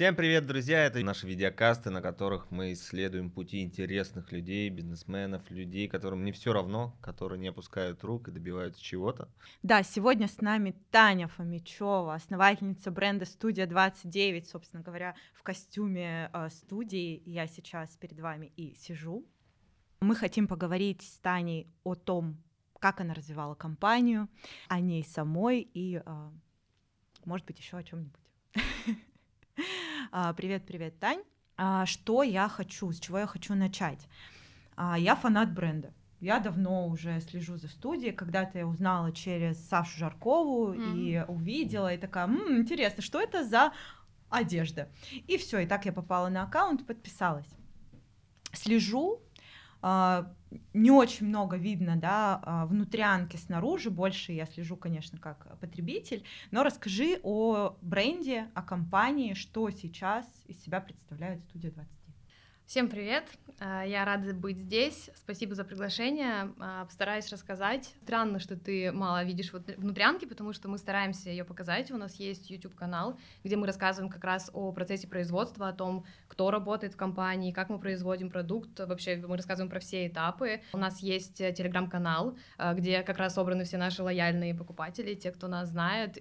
[0.00, 0.86] Всем привет, друзья!
[0.86, 6.54] Это наши видеокасты, на которых мы исследуем пути интересных людей, бизнесменов, людей, которым не все
[6.54, 9.28] равно, которые не опускают рук и добиваются чего-то.
[9.62, 16.48] Да, сегодня с нами Таня Фомичева, основательница бренда Студия 29, собственно говоря, в костюме э,
[16.48, 17.22] студии.
[17.26, 19.26] Я сейчас перед вами и сижу.
[20.00, 22.42] Мы хотим поговорить с Таней о том,
[22.78, 24.30] как она развивала компанию,
[24.68, 26.30] о ней самой и, э,
[27.26, 28.22] может быть, еще о чем-нибудь.
[30.12, 31.22] А, привет, привет, Тань.
[31.56, 34.08] А, что я хочу, с чего я хочу начать?
[34.74, 35.94] А, я фанат бренда.
[36.18, 38.12] Я давно уже слежу за студией.
[38.12, 40.98] Когда-то я узнала через Сашу Жаркову mm-hmm.
[40.98, 43.72] и увидела, и такая, М, интересно, что это за
[44.28, 44.88] одежда?
[45.28, 47.48] И все, и так я попала на аккаунт, подписалась.
[48.52, 49.22] Слежу,
[50.72, 56.62] не очень много видно, да, а, внутрянки снаружи, больше я слежу, конечно, как потребитель, но
[56.62, 61.99] расскажи о бренде, о компании, что сейчас из себя представляет студия 20.
[62.70, 63.24] Всем привет!
[63.58, 65.10] А, я рада быть здесь.
[65.16, 66.54] Спасибо за приглашение.
[66.60, 67.92] А, постараюсь рассказать.
[68.04, 71.90] Странно, что ты мало видишь внутрянки, потому что мы стараемся ее показать.
[71.90, 76.52] У нас есть YouTube-канал, где мы рассказываем как раз о процессе производства, о том, кто
[76.52, 78.78] работает в компании, как мы производим продукт.
[78.78, 80.60] Вообще мы рассказываем про все этапы.
[80.72, 85.48] У нас есть телеграм-канал, а, где как раз собраны все наши лояльные покупатели, те, кто
[85.48, 86.18] нас знает,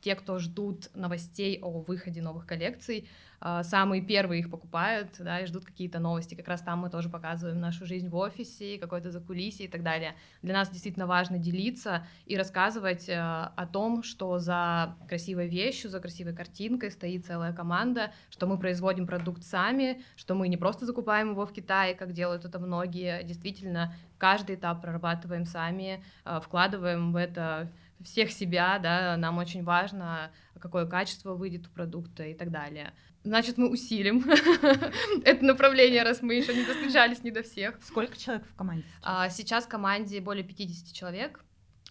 [0.00, 3.08] те, кто ждут новостей о выходе новых коллекций.
[3.44, 6.36] А, самые первые их покупают, да, и ждут какие-то новости.
[6.36, 10.14] Как раз там мы тоже показываем нашу жизнь в офисе, какое-то закулисье и так далее.
[10.42, 15.98] Для нас действительно важно делиться и рассказывать э, о том, что за красивой вещью, за
[15.98, 21.32] красивой картинкой стоит целая команда, что мы производим продукт сами, что мы не просто закупаем
[21.32, 27.16] его в Китае, как делают это многие, действительно каждый этап прорабатываем сами, э, вкладываем в
[27.16, 27.72] это
[28.04, 32.92] всех себя, да, нам очень важно, какое качество выйдет у продукта и так далее.
[33.24, 34.24] Значит, мы усилим
[35.24, 37.78] это направление, раз мы еще не достучались ни до всех.
[37.82, 39.00] Сколько человек в команде сейчас?
[39.02, 41.40] А, сейчас в команде более 50 человек.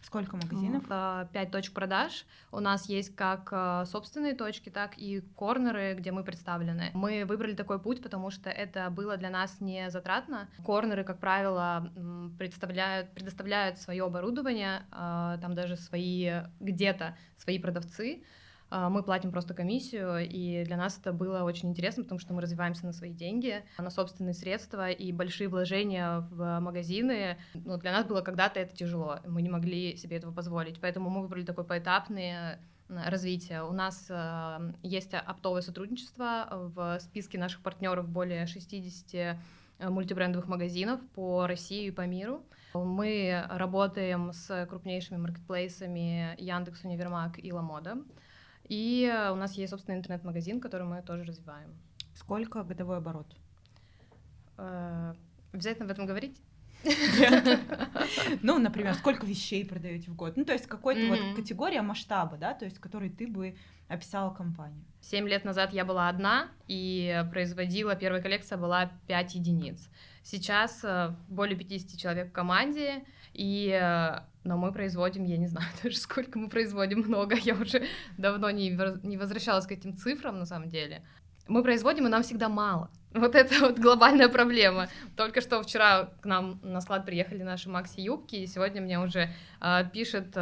[0.03, 0.83] Сколько магазинов?
[1.31, 2.25] Пять точек продаж.
[2.51, 6.91] У нас есть как а, собственные точки, так и корнеры, где мы представлены.
[6.93, 10.49] Мы выбрали такой путь, потому что это было для нас не затратно.
[10.65, 11.93] Корнеры, как правило,
[12.37, 18.23] представляют, предоставляют свое оборудование, а, там даже свои где-то свои продавцы.
[18.71, 22.41] А, мы платим просто комиссию, и для нас это было очень интересно, потому что мы
[22.41, 27.37] развиваемся на свои деньги, на собственные средства и большие вложения в магазины.
[27.53, 31.21] Ну, для нас было когда-то это тяжело, мы не могли себе этого позволить, поэтому мы
[31.21, 33.63] выбрали такой поэтапный развитие.
[33.63, 41.01] У нас э, есть оптовое сотрудничество в списке наших партнеров более 60 э, мультибрендовых магазинов
[41.13, 42.45] по России и по миру.
[42.73, 47.97] Мы работаем с крупнейшими маркетплейсами Яндекс, Универмаг и Ламода.
[48.71, 51.75] И э, у нас есть собственный интернет-магазин, который мы тоже развиваем.
[52.15, 53.27] Сколько годовой оборот?
[54.57, 55.13] Э,
[55.51, 56.41] обязательно об этом говорить?
[58.41, 60.37] Ну, например, сколько вещей продаете в год?
[60.37, 63.57] Ну, то есть какой-то вот категория масштаба, да, то есть который ты бы
[63.89, 64.83] описала компанию.
[65.01, 69.89] Семь лет назад я была одна и производила, первая коллекция была 5 единиц.
[70.23, 73.03] Сейчас э, более 50 человек в команде,
[73.33, 73.67] и
[74.43, 77.85] но мы производим, я не знаю даже сколько мы производим, много, я уже
[78.17, 78.69] давно не,
[79.03, 81.03] не возвращалась к этим цифрам на самом деле.
[81.47, 82.89] Мы производим, и нам всегда мало.
[83.13, 84.87] Вот это вот глобальная проблема.
[85.17, 89.29] Только что вчера к нам на склад приехали наши Макси-юбки, и сегодня мне уже
[89.59, 90.39] э, пишет э,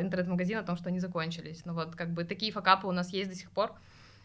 [0.00, 1.64] интернет-магазин о том, что они закончились.
[1.64, 3.76] Ну вот, как бы такие факапы у нас есть до сих пор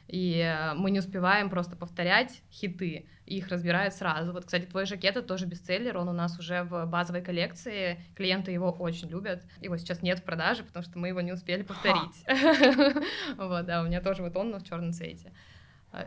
[0.07, 4.31] и э, мы не успеваем просто повторять хиты, их разбирают сразу.
[4.33, 8.51] Вот, кстати, твой жакет— это тоже бестселлер, он у нас уже в базовой коллекции, клиенты
[8.51, 12.23] его очень любят, его сейчас нет в продаже, потому что мы его не успели повторить.
[13.37, 15.31] Вот, да, у меня тоже вот он, но в черном цвете.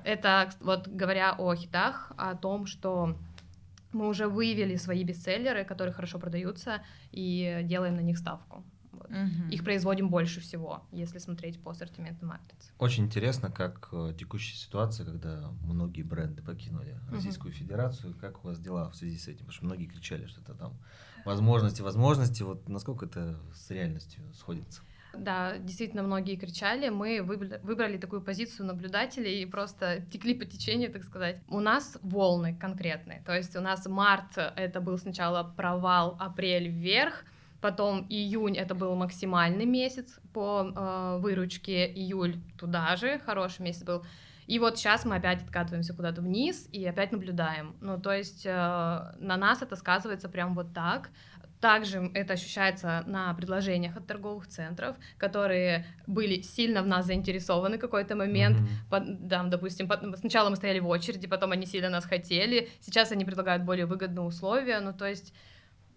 [0.04, 3.16] Это, вот говоря о хитах, о том, что
[3.92, 8.64] мы уже выявили свои бестселлеры, которые хорошо продаются, и делаем на них ставку.
[9.08, 9.50] Угу.
[9.50, 12.70] Их производим больше всего, если смотреть по ассортименту матрицы.
[12.78, 17.58] Очень интересно, как э, текущая ситуация, когда многие бренды покинули Российскую угу.
[17.58, 19.38] Федерацию, как у вас дела в связи с этим?
[19.38, 20.78] Потому что многие кричали, что это там
[21.24, 22.42] возможности, возможности.
[22.42, 24.82] Вот насколько это с реальностью сходится?
[25.14, 26.90] Да, действительно, многие кричали.
[26.90, 31.40] Мы выбрали, выбрали такую позицию наблюдателей и просто текли по течению, так сказать.
[31.48, 33.22] У нас волны конкретные.
[33.24, 37.24] То есть у нас март— это был сначала провал, апрель вверх—
[37.60, 44.04] Потом июнь это был максимальный месяц по э, выручке, июль туда же, хороший месяц был.
[44.46, 47.76] И вот сейчас мы опять откатываемся куда-то вниз и опять наблюдаем.
[47.80, 51.10] Ну, то есть э, на нас это сказывается прям вот так.
[51.60, 57.80] также это ощущается на предложениях от торговых центров, которые были сильно в нас заинтересованы в
[57.80, 58.60] какой-то момент.
[58.60, 58.68] Мгм.
[58.90, 62.68] По- да, допустим, по- сначала мы стояли в очереди, потом они сильно нас хотели.
[62.80, 64.80] Сейчас они предлагают более выгодные условия.
[64.80, 65.34] Ну, то есть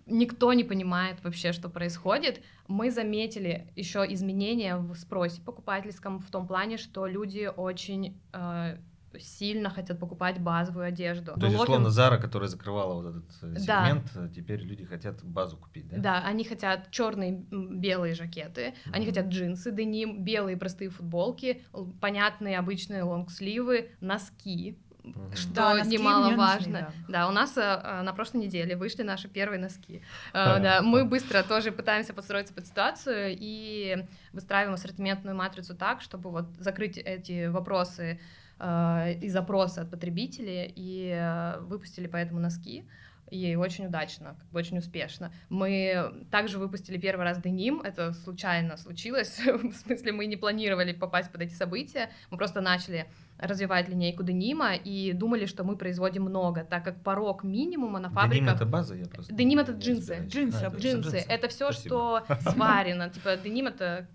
[0.06, 2.42] никто не понимает вообще, что происходит.
[2.68, 8.78] Мы заметили еще изменения в спросе покупательском в том плане, что люди очень э,
[9.20, 11.34] сильно хотят покупать базовую одежду.
[11.38, 13.86] То есть, Мы условно, ловим- Зара, которая закрывала вот этот э, Да.
[13.86, 15.98] сегмент, э, теперь люди хотят базу купить, да?
[15.98, 19.14] Да, они хотят черные белые жакеты, они Мгм.
[19.14, 21.62] хотят джинсы, деним, белые простые футболки,
[22.00, 25.36] понятные обычные лонгсливы, носки, Мгм.
[25.36, 26.80] что Да, немаловажно.
[26.80, 27.28] нужны, да.
[27.28, 30.04] у нас э, на прошлой неделе вышли наши первые носки.
[30.34, 30.60] Ага.
[30.62, 36.46] да, мы быстро тоже пытаемся подстроиться под ситуацию и выстраиваем ассортиментную матрицу так, чтобы вот
[36.58, 38.20] закрыть эти вопросы
[38.64, 42.88] и запросы от потребителей, и выпустили поэтому носки.
[43.32, 45.32] И очень удачно, как бы очень успешно.
[45.50, 51.32] Мы также выпустили первый раз деним, это случайно случилось, в смысле мы не планировали попасть
[51.32, 53.08] под эти события, мы просто начали
[53.38, 58.16] развивать линейку денима и думали, что мы производим много, так как порог минимума на Деним
[58.22, 58.56] фабриках...
[58.56, 59.34] это база, я просто...
[59.34, 60.26] Деним это джинсы.
[60.28, 62.26] Джинсы, А, это Джинсы, это все, Спасибо.
[62.26, 64.08] что сварено, типа деним это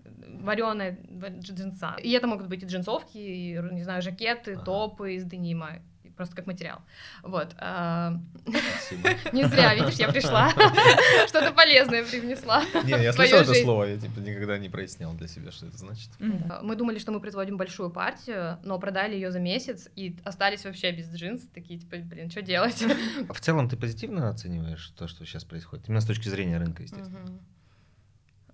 [0.42, 0.98] вареная
[1.40, 1.96] джинса.
[2.02, 4.64] И это могут быть и джинсовки, и, не знаю, жакеты, Ага.
[4.64, 5.80] топы из денима,
[6.16, 6.80] просто как материал.
[7.22, 7.54] Вот.
[7.58, 9.10] а, Спасибо.
[9.32, 10.50] Не зря, видишь, я пришла,
[11.28, 12.62] что-то полезное привнесла.
[12.84, 16.10] Не, я слышал это слово, я типа никогда не прояснял для себя, что это значит.
[16.18, 16.52] Мгм.
[16.62, 20.90] Мы думали, что мы производим большую партию, но продали ее за месяц и остались вообще
[20.92, 21.42] без джинс.
[21.54, 22.82] Такие, типа, блин, что делать?
[23.28, 25.88] А в целом ты позитивно оцениваешь то, что сейчас происходит?
[25.88, 27.38] Именно с точки зрения рынка, естественно.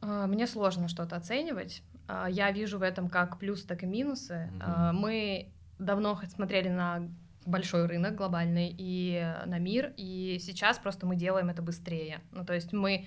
[0.00, 1.82] А, Мне сложно что-то оценивать.
[2.08, 4.50] А, Я вижу в этом как плюсы, так и минусы.
[4.60, 7.08] А, Мы давно смотрели на
[7.46, 12.20] большой рынок глобальный и э, на мир, и сейчас просто мы делаем это быстрее.
[12.32, 13.06] Ну, то есть мы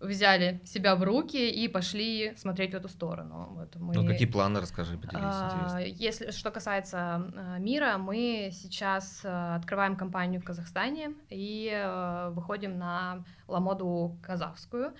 [0.00, 3.48] взяли себя в руки и пошли смотреть в эту сторону.
[3.52, 3.94] Вот мы...
[3.94, 5.80] Ну, какие планы, расскажи, поделись, А.
[5.80, 12.78] Если что касается а, мира, мы сейчас а, открываем компанию в Казахстане и а, выходим
[12.78, 14.92] на ламоду казахскую.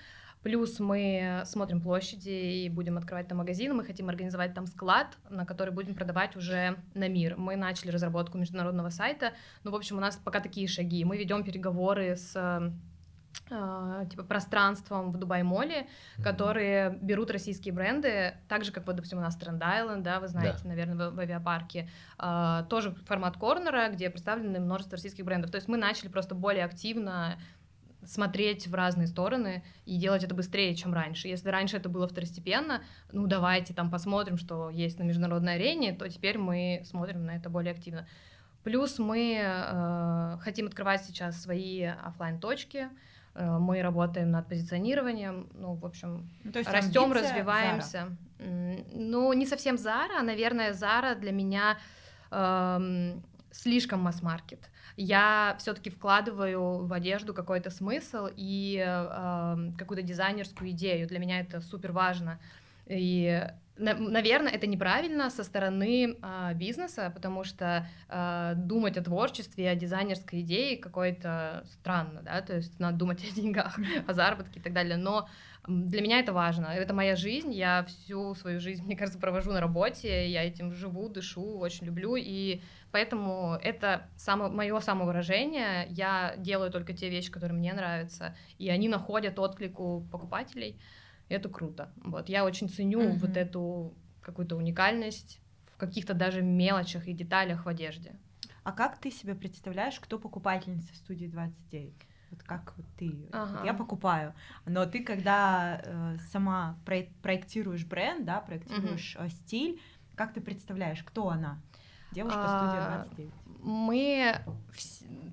[0.47, 3.75] Плюс мы смотрим площади и будем открывать там магазины.
[3.75, 7.35] Мы хотим организовать там склад, на который будем продавать уже на мир.
[7.37, 9.33] Мы начали разработку международного сайта.
[9.65, 11.05] Ну, в общем, у нас пока такие шаги.
[11.05, 12.37] Мы ведем переговоры с
[13.51, 16.23] а, типа пространством в Дубай-моле, Мгм.
[16.25, 20.29] которые берут российские бренды, так же, как, вот, допустим, у нас Тренд Island, да, вы
[20.29, 21.89] знаете, наверное, в, в авиапарке,
[22.19, 25.51] а, тоже формат корнера, где представлены множество российских брендов.
[25.51, 27.37] То есть мы начали просто более активно
[28.05, 31.29] смотреть в разные стороны и делать это быстрее, чем раньше.
[31.29, 32.83] Если раньше это было второстепенно,
[33.13, 37.51] ну давайте там посмотрим, что есть на международной арене, то теперь мы смотрим на это
[37.51, 38.07] более активно.
[38.63, 42.89] Плюс мы э, хотим открывать сейчас свои оффлайн точки
[43.35, 48.17] э, мы работаем над позиционированием, ну, в общем, Ну, то есть растем, развиваемся.
[48.39, 51.79] М, Ну, не совсем Зара, а, наверное, Зара для меня
[52.31, 53.23] эм,
[53.53, 54.69] слишком масс-маркет.
[54.97, 61.07] Я все-таки вкладываю в одежду какой-то смысл и эм, какую-то дизайнерскую идею.
[61.07, 62.39] Для меня это супер важно.
[62.87, 63.45] И,
[63.77, 69.75] на- наверное, это неправильно со стороны а, бизнеса, потому что а, думать о творчестве, о
[69.75, 74.73] дизайнерской идее какое-то странно, да, то есть надо думать о деньгах, о заработке и так
[74.73, 74.97] далее.
[74.97, 75.29] Но
[75.67, 79.61] для меня это важно, это моя жизнь, я всю свою жизнь, мне кажется, провожу на
[79.61, 82.61] работе, я этим живу, дышу, очень люблю, и
[82.97, 88.89] поэтому это само, мое самовыражение, я делаю только те вещи, которые мне нравятся, и они
[88.89, 90.81] находят отклик у покупателей,
[91.29, 91.93] это круто.
[91.97, 93.19] Вот, я очень ценю Мгм.
[93.19, 93.93] вот эту
[94.23, 95.41] какую-то уникальность
[95.75, 98.17] в каких-то даже мелочах и деталях в одежде.
[98.65, 101.93] А как ты себе представляешь, кто покупательница студии 29?
[102.31, 103.05] Вот как вот ты?
[103.05, 103.27] её?
[103.27, 103.67] Вот Ага.
[103.67, 104.33] я покупаю,
[104.65, 109.79] но ты когда э, сама проек- проектируешь бренд, да, проектируешь э, стиль,
[110.15, 111.61] как ты представляешь, кто она?
[112.13, 113.33] Девушка А, студия 29.
[113.63, 114.41] Мы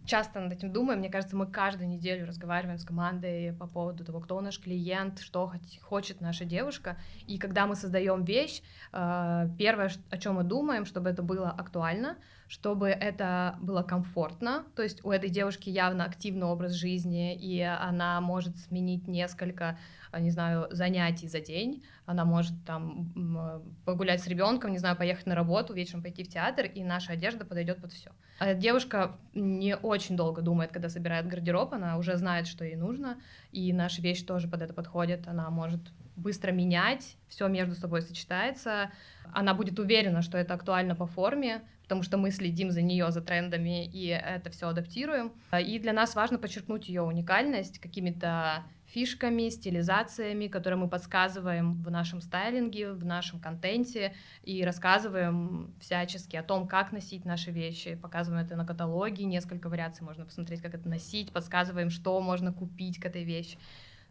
[0.05, 0.99] часто над этим думаем.
[0.99, 5.51] Мне кажется, мы каждую неделю разговариваем с командой по поводу того, кто наш клиент, что
[5.81, 6.97] хочет наша девушка.
[7.27, 8.61] И когда мы создаем вещь,
[8.91, 12.17] э, первое, о чем мы думаем, чтобы это было актуально,
[12.53, 14.63] чтобы это было комфортно.
[14.75, 19.79] То есть у этой девушки явно активный образ жизни, и она может сменить несколько,
[20.11, 21.83] э, не знаю, занятий за день.
[22.05, 26.65] Она может там погулять с ребенком, не знаю, поехать на работу, вечером пойти в театр,
[26.65, 28.11] и наша одежда подойдет под все.
[28.55, 33.17] Девушка не очень долго думает, когда собирает гардероб, она уже знает, что ей нужно,
[33.51, 35.27] и наши вещи тоже под это подходят.
[35.27, 35.81] Она может
[36.15, 38.91] быстро менять, все между собой сочетается.
[39.33, 43.21] Она будет уверена, что это актуально по форме, потому что мы следим за нее, за
[43.21, 45.33] трендами, и это все адаптируем.
[45.59, 52.21] И для нас важно подчеркнуть ее уникальность какими-то фишками, стилизациями, которые мы подсказываем в нашем
[52.21, 57.95] стайлинге, в нашем контенте и рассказываем всячески о том, как носить наши вещи.
[57.95, 62.99] Показываем это на каталоге, несколько вариаций можно посмотреть, как это носить, подсказываем, что можно купить
[62.99, 63.57] к этой вещи.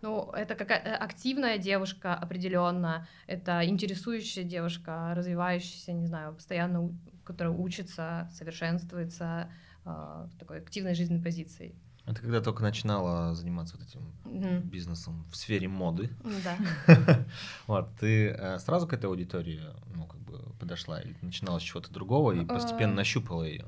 [0.03, 6.91] Ну, это какая э, активная девушка определенно, это интересующая девушка, развивающаяся, не знаю, постоянно,
[7.25, 9.49] которая учится, совершенствуется
[9.85, 11.77] э, в такой активной жизненной позиции.
[12.05, 14.63] Это когда только начинала заниматься вот этим mm-hmm.
[14.63, 16.11] бизнесом в сфере моды.
[16.45, 16.57] Да.
[17.69, 19.61] Вот, ты э, сразу к этой аудитории,
[19.95, 23.67] ну, как бы подошла, или начинала с чего-то другого и постепенно нащупала ее?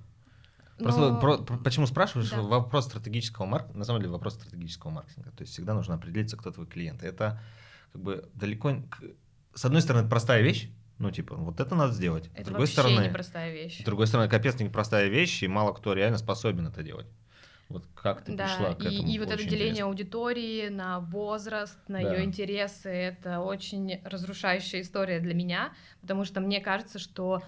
[0.78, 1.20] Просто Но...
[1.20, 2.30] про, про, почему спрашиваешь?
[2.30, 2.42] Да.
[2.42, 5.30] Вопрос стратегического маркетинга, на самом деле вопрос стратегического маркетинга.
[5.30, 7.02] То есть всегда нужно определиться, кто твой клиент.
[7.02, 7.40] Это
[7.92, 8.82] как бы далеко...
[9.54, 12.30] С одной стороны, это простая вещь, ну, типа, вот это надо сделать.
[12.34, 13.80] Это с другой стороны, непростая вещь.
[13.80, 17.06] С другой стороны, капец непростая вещь, и мало кто реально способен это делать.
[17.68, 19.08] Вот как ты да, пришла к и, этому?
[19.08, 19.86] И вот это деление интересно.
[19.86, 22.14] аудитории на возраст, на да.
[22.14, 27.42] ее интересы, это очень разрушающая история для меня, потому что мне кажется, что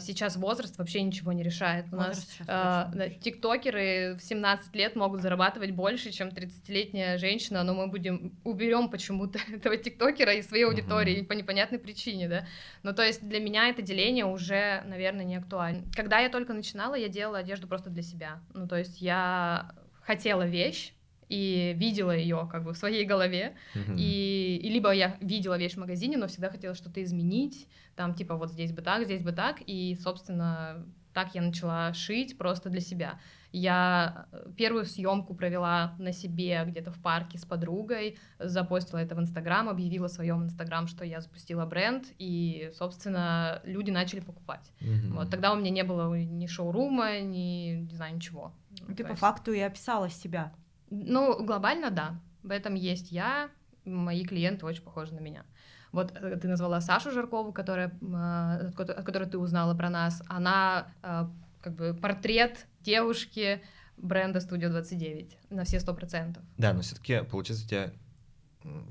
[0.00, 1.86] сейчас возраст вообще ничего не решает.
[1.92, 7.64] У возраст нас а, да, тиктокеры в 17 лет могут зарабатывать больше, чем 30-летняя женщина,
[7.64, 11.26] но мы будем уберем почему-то этого тиктокера из своей аудитории угу.
[11.26, 12.46] по непонятной причине, да.
[12.82, 15.82] Ну, то есть для меня это деление уже, наверное, не актуально.
[15.94, 18.40] Когда я только начинала, я делала одежду просто для себя.
[18.54, 20.92] Ну, то есть я хотела вещь,
[21.28, 23.96] и видела ее как бы в своей голове, mm-hmm.
[23.98, 28.36] и, и либо я видела вещь в магазине, но всегда хотела что-то изменить, там типа
[28.36, 32.80] вот здесь бы так, здесь бы так, и, собственно, так я начала шить просто для
[32.80, 33.18] себя.
[33.50, 39.20] Я э, первую съемку провела на себе где-то в парке с подругой, запостила это в
[39.20, 44.70] Инстаграм, объявила в своем Инстаграм, что я запустила бренд, и, собственно, люди начали покупать.
[44.80, 45.12] Mm-hmm.
[45.14, 48.52] Вот тогда у меня не было ни шоурума, ни, не знаю, ничего.
[48.94, 49.20] Ты по есть...
[49.20, 50.52] факту и описала себя.
[50.90, 52.20] Ну, глобально, да.
[52.42, 53.50] В этом есть я,
[53.84, 55.44] мои клиенты очень похожи на меня.
[55.92, 60.22] Вот э, ты назвала Сашу Жаркову, которая, э, от которой ты узнала про нас.
[60.28, 61.26] Она э,
[61.60, 63.62] как бы портрет девушки
[63.96, 66.42] бренда Studio 29 на все сто процентов.
[66.58, 67.92] Да, но все-таки получается у тебя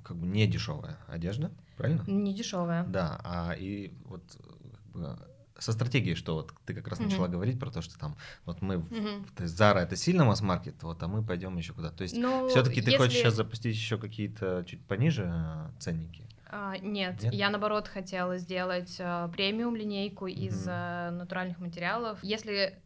[0.04, 2.04] как бы не дешевая одежда, правильно?
[2.08, 2.86] Не дешевая.
[2.86, 5.18] Да, а и вот как бы,
[5.58, 7.06] со стратегией, что вот ты как раз uh-huh.
[7.06, 9.26] начала говорить про то, что там вот мы, uh-huh.
[9.36, 11.92] то есть Zara это сильно масс-маркет, вот, а мы пойдем еще куда.
[11.92, 12.98] То есть ну, все-таки ты если...
[12.98, 16.28] хочешь сейчас запустить еще какие-то чуть пониже э, ценники?
[16.48, 20.34] А, нет, нет, я наоборот хотела сделать а, премиум линейку uh-huh.
[20.34, 22.20] из а, натуральных материалов.
[22.22, 22.78] Если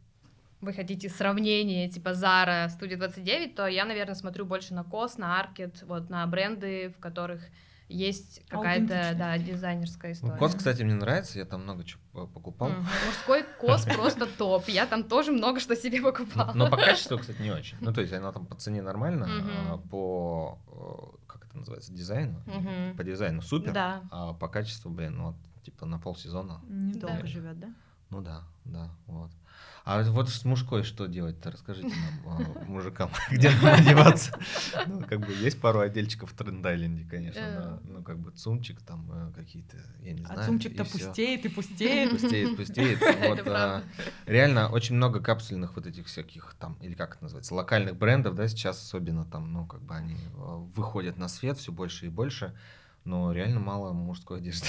[0.61, 5.41] вы хотите сравнение типа Zara, Studio 29, то я, наверное, смотрю больше на COS, на
[5.41, 7.41] Arket, вот на бренды, в которых
[7.89, 10.33] есть какая-то, да, дизайнерская история.
[10.33, 12.69] Ну, кос, кстати, мне нравится, я там много чего покупал.
[13.07, 16.53] Мужской кос просто топ, я там тоже много что себе покупала.
[16.53, 17.77] Но, но по качеству, кстати, не очень.
[17.81, 19.27] Ну, то есть она там по цене нормально,
[19.71, 22.41] а по, э, как это называется, дизайну,
[22.95, 24.03] по дизайну супер, да.
[24.11, 26.61] а по качеству, блин, ну, вот, типа на полсезона.
[26.67, 27.73] Недолго живет, да?
[28.11, 29.31] Ну да, да, вот.
[29.85, 31.51] А вот с мужской что делать-то?
[31.51, 34.37] Расскажите нам, а, мужикам, где одеваться.
[34.87, 37.87] Ну, как бы есть пару отдельчиков в Трендайленде, конечно, э.
[37.87, 40.41] ну, как бы цумчик там э, какие-то, я не а знаю.
[40.41, 42.11] А цумчик-то пустеет и пустеет.
[42.11, 42.99] Пустеет, пустеет.
[43.29, 43.83] Вот, а,
[44.25, 48.47] реально очень много капсульных вот этих всяких там, или как это называется, локальных брендов, да,
[48.47, 50.17] сейчас особенно там, ну, как бы они
[50.75, 52.55] выходят на свет все больше и больше,
[53.05, 54.67] но реально мало мужской одежды.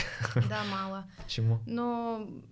[0.48, 1.04] Да, мало.
[1.24, 1.60] Почему?
[1.66, 2.42] Ну,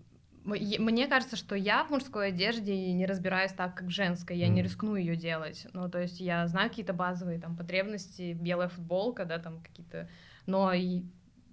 [0.49, 4.37] мне кажется, что я в мужской одежде не разбираюсь так, как в женской.
[4.37, 4.51] Я mm.
[4.51, 5.67] не рискну ее делать.
[5.73, 10.09] Ну, то есть я знаю какие-то базовые там потребности, белая футболка, да, там какие-то.
[10.47, 11.03] Но и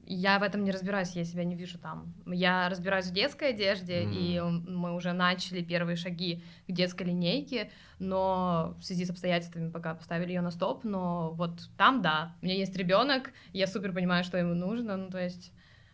[0.07, 2.13] я в этом не разбираюсь, я себя не вижу там.
[2.25, 4.13] Я разбираюсь в детской одежде, mm.
[4.13, 9.95] и мы уже начали первые шаги к детской линейке, но в связи с обстоятельствами пока
[9.95, 10.83] поставили ее на стоп.
[10.83, 15.09] Но вот там, да, у меня есть ребенок, я супер понимаю, что ему нужно, ну
[15.09, 15.51] то есть.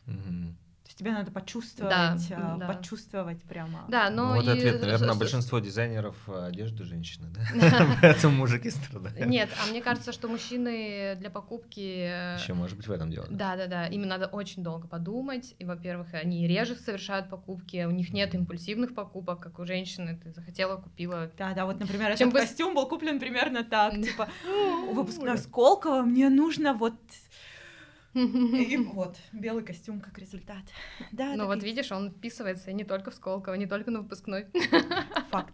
[0.07, 0.60] Есть
[1.01, 2.67] тебе надо почувствовать, да, а, да.
[2.67, 3.85] почувствовать прямо.
[3.87, 4.49] Да, но ну, вот и...
[4.51, 7.87] ответ, наверное, большинство дизайнеров э, одежды женщины, да?
[8.01, 9.25] Поэтому мужики страдают.
[9.25, 12.05] Нет, а мне кажется, что мужчины для покупки...
[12.07, 13.25] Э, Еще может быть в этом дело.
[13.31, 13.87] Да, да, да.
[13.87, 15.55] Им надо очень долго подумать.
[15.57, 20.19] И, во-первых, они реже совершают покупки, у них нет импульсивных покупок, как у женщины.
[20.23, 21.31] Ты захотела, купила.
[21.35, 23.93] Да, да, вот, например, этот костюм был куплен примерно так.
[23.95, 24.29] Типа,
[24.93, 26.93] выпускной Сколково, мне нужно вот
[28.13, 30.63] и вот, белый костюм как результат.
[31.11, 34.47] Да, ну вот видишь, он вписывается не только в Сколково, не только на выпускной.
[35.31, 35.53] Факт.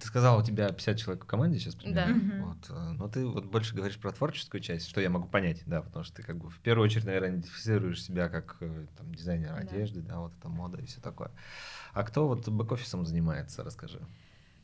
[0.00, 2.20] Ты сказала, у тебя 50 человек в команде сейчас примерно.
[2.20, 2.44] Да.
[2.44, 2.70] Вот.
[2.70, 6.04] Э, но ты вот больше говоришь про творческую часть, что я могу понять, да, потому
[6.04, 9.56] что ты как бы в первую очередь, наверное, идентифицируешь себя как э, там, дизайнер да.
[9.56, 11.30] одежды, да, вот это мода и все такое.
[11.92, 14.00] А кто вот бэк-офисом занимается, расскажи.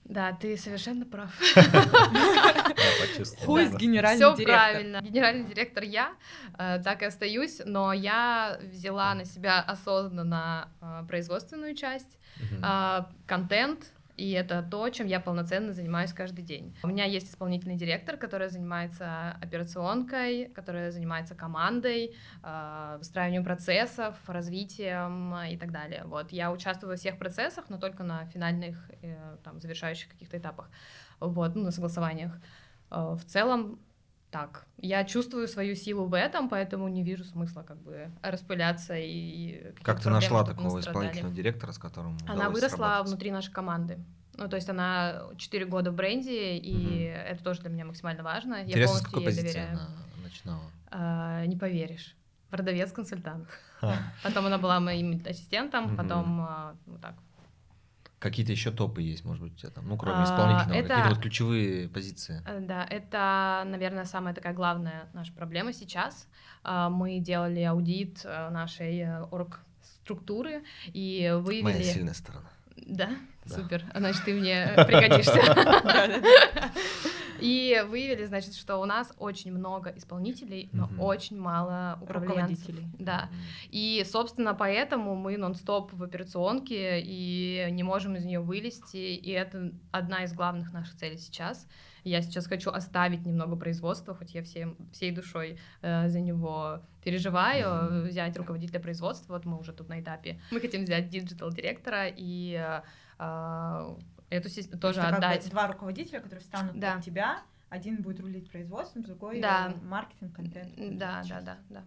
[0.04, 1.30] Да, ты совершенно прав.
[3.44, 4.56] Хуй с генеральный Все директор.
[4.56, 5.00] правильно.
[5.00, 6.12] Генеральный директор я,
[6.58, 12.18] э, так и остаюсь, но я взяла на себя осознанно э, производственную часть,
[12.62, 13.92] а, контент,
[14.22, 16.76] и это то, чем я полноценно занимаюсь каждый день.
[16.84, 25.34] У меня есть исполнительный директор, который занимается операционкой, которая занимается командой, а, выстраиванием процессов, развитием
[25.50, 26.02] и так далее.
[26.04, 30.70] Вот я участвую во всех процессах, но только на финальных, э, там, завершающих каких-то этапах,
[31.18, 32.32] вот, ну, на согласованиях.
[32.92, 33.80] Э, В целом
[34.32, 34.66] так.
[34.78, 39.72] Я чувствую свою силу в этом, поэтому не вижу смысла как бы распыляться и...
[39.82, 43.98] Как ты нашла такого исполнительного директора, с которым Она выросла внутри нашей команды.
[44.38, 48.54] Ну, то есть она 4 года в бренде, и это тоже для меня максимально важно.
[48.54, 49.70] Я Интересно, с полностью какой ей позиции доверяю.
[49.70, 49.88] она
[50.22, 50.62] начинала?
[50.90, 52.16] А, не поверишь.
[52.48, 53.48] Продавец-консультант.
[53.82, 57.14] А, Потом она была моим ассистентом, потом а, вот так.
[58.22, 61.08] Какие-то еще топы есть, может быть, у тебя там, ну, кроме А, исполнительного, это- какие-то
[61.10, 62.40] вот ключевые позиции.
[62.46, 66.28] Э, Да, это, наверное, самая такая главная наша проблема сейчас.
[66.62, 70.62] А, Мы делали аудит э, нашей э, орг-структуры
[70.92, 71.82] и Моя выявили...
[71.82, 72.48] сильная сторона.
[72.76, 73.10] Да?
[73.44, 73.54] Да.
[73.56, 73.84] Супер.
[73.92, 75.42] Значит, ты мне пригодишься.
[77.40, 81.00] И выявили, значит, что у нас очень много исполнителей, но Мгм.
[81.00, 82.36] очень мало управленцев.
[82.68, 82.86] Руководителей.
[82.98, 83.28] Да.
[83.70, 88.96] И, собственно, поэтому мы нон-стоп в операционке и не можем из нее вылезти.
[88.96, 91.66] И это одна из главных наших целей сейчас.
[92.04, 98.02] Я сейчас хочу оставить немного производства, хоть я всем, всей душой э, за него переживаю,
[98.08, 99.34] взять руководителя производства.
[99.34, 100.40] Вот мы уже тут на этапе.
[100.50, 102.60] Мы хотим взять digital-директора и
[103.18, 103.96] э,
[104.32, 105.50] эту систему тоже Это как бы отдать.
[105.50, 106.94] два руководителя, которые встанут Да.
[106.96, 107.42] под тебя.
[107.68, 109.72] Один будет рулить производством, другой Да.
[109.74, 110.72] э, маркетинг, контент.
[110.98, 111.84] Да, да, да, да.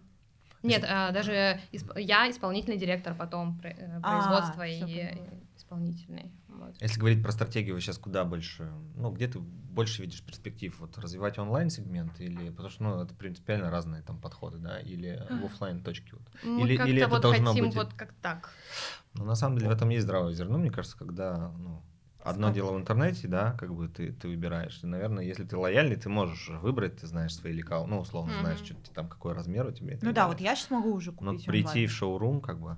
[0.62, 5.12] Нет, а, даже исп- я исполнительный директор, потом про- э, производство А, и
[5.56, 6.32] исполнительный.
[6.48, 6.74] Вот.
[6.80, 10.76] Если говорить про стратегию, вы сейчас куда больше, ну, где ты больше видишь перспектив?
[10.80, 15.44] Вот развивать онлайн-сегмент или, потому что, ну, это принципиально разные там подходы, да, или в
[15.44, 16.22] оффлайн точки вот.
[16.42, 18.50] Мы Или- или это вот должно хотим быть- вот как так.
[19.14, 21.82] Но на самом деле в этом есть здравое зерно, мне кажется, когда, ну,
[22.30, 24.82] одно дело в интернете, да, как бы ты, ты выбираешь.
[24.82, 28.40] И, наверное, если ты лояльный, ты можешь выбрать, ты знаешь свои лекала, ну, условно, Мгм.
[28.40, 29.94] знаешь, что там, какой размер у тебя.
[30.00, 30.28] Ну да, далее.
[30.28, 31.88] вот я сейчас могу уже Но купить прийти онлайн.
[31.88, 32.76] в шоурум, как бы,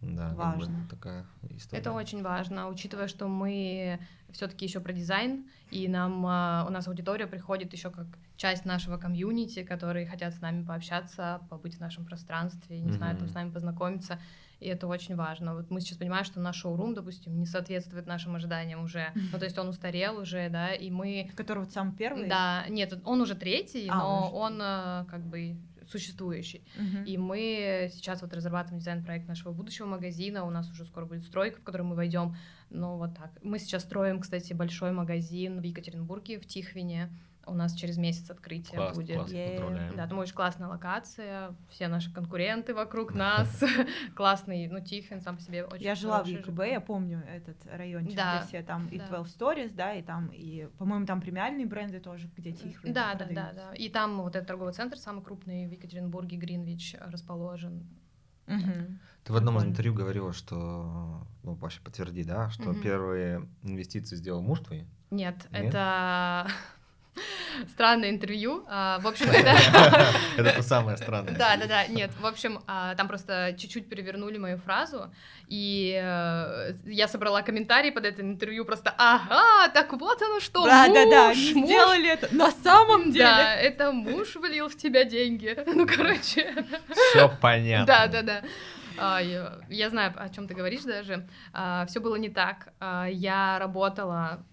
[0.00, 0.88] да, как бы Важно.
[0.88, 1.80] такая история.
[1.80, 3.98] Это очень важно, учитывая, что мы
[4.30, 8.98] все-таки еще про дизайн, и нам а, у нас аудитория приходит еще как часть нашего
[8.98, 13.52] комьюнити, которые хотят с нами пообщаться, побыть в нашем пространстве, не знаю, там с нами
[13.52, 14.20] познакомиться.
[14.62, 15.54] И это очень важно.
[15.54, 19.08] Вот мы сейчас понимаем, что наш шоурум, допустим, не соответствует нашим ожиданиям уже.
[19.14, 22.28] Ну, то есть он устарел уже, да, и мы Который вот самый первый.
[22.28, 25.56] Да, нет, он уже третий, А, но он он э, как бы
[25.90, 26.62] существующий.
[26.76, 27.04] Мгм.
[27.04, 30.44] И мы сейчас вот разрабатываем дизайн-проект нашего будущего магазина.
[30.44, 32.36] У нас уже скоро будет стройка, в которую мы войдем.
[32.70, 33.30] Ну, вот так.
[33.42, 37.10] Мы сейчас строим, кстати, большой магазин в Екатеринбурге, в Тихвине.
[37.46, 39.16] У нас через месяц открытие Класс, будет.
[39.16, 39.96] класс, поздравляем.
[39.96, 43.62] Да, там очень классная локация, все наши конкуренты вокруг нас,
[44.14, 48.16] классный, ну, Тихвин сам по себе очень Я жила в ЕКБ, я помню этот райончик,
[48.16, 49.06] Да, где все там и да.
[49.08, 52.88] 12 Stories, да, и там, и, по-моему, там премиальные бренды тоже, где тихо.
[52.92, 53.74] Да, да, да, да.
[53.74, 57.86] И там вот этот торговый центр самый крупный в Екатеринбурге, Гринвич, расположен.
[59.24, 64.42] Ты в одном из интервью говорила, что, ну, Паша, подтверди, да, что первые инвестиции сделал
[64.42, 64.86] муж твой?
[65.10, 65.46] Нет?
[65.52, 66.48] это
[67.68, 68.64] странное интервью.
[68.68, 69.56] А, В общем, это...
[70.36, 71.34] Это то самое странное.
[71.34, 75.12] Да, да, да, нет, в общем, а, там просто чуть-чуть перевернули мою фразу,
[75.48, 80.88] и э, я собрала комментарии под это интервью, просто, ага, так вот оно что, Да,
[80.88, 81.66] да, да, муж, они муж».
[81.70, 83.24] сделали это на самом деле.
[83.24, 85.56] Да, это муж влил в тебя деньги.
[85.74, 86.54] Ну, короче.
[86.94, 87.86] Все понятно.
[87.86, 88.42] Да, да, да.
[88.98, 91.26] А, я, я знаю, о чем ты говоришь даже.
[91.88, 92.68] все было не так.
[93.08, 94.44] Я работала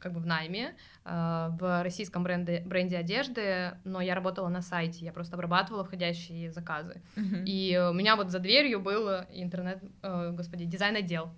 [0.00, 5.04] как бы в найме а, в российском бренде, бренде одежды, но я работала на сайте.
[5.04, 7.02] Я просто обрабатывала входящие заказы.
[7.16, 7.44] Мгм.
[7.44, 11.30] И у меня вот за дверью был интернет, э, господи, дизайн-отдел.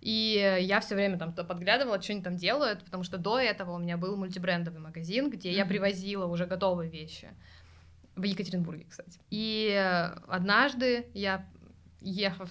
[0.00, 3.78] И я все время там подглядывала, что они там делают, потому что до этого у
[3.78, 5.70] меня был мультибрендовый магазин, где я Мгм.
[5.70, 7.28] привозила уже готовые вещи.
[8.14, 9.20] В Екатеринбурге, кстати.
[9.30, 11.46] И э, однажды я,
[12.00, 12.50] ехав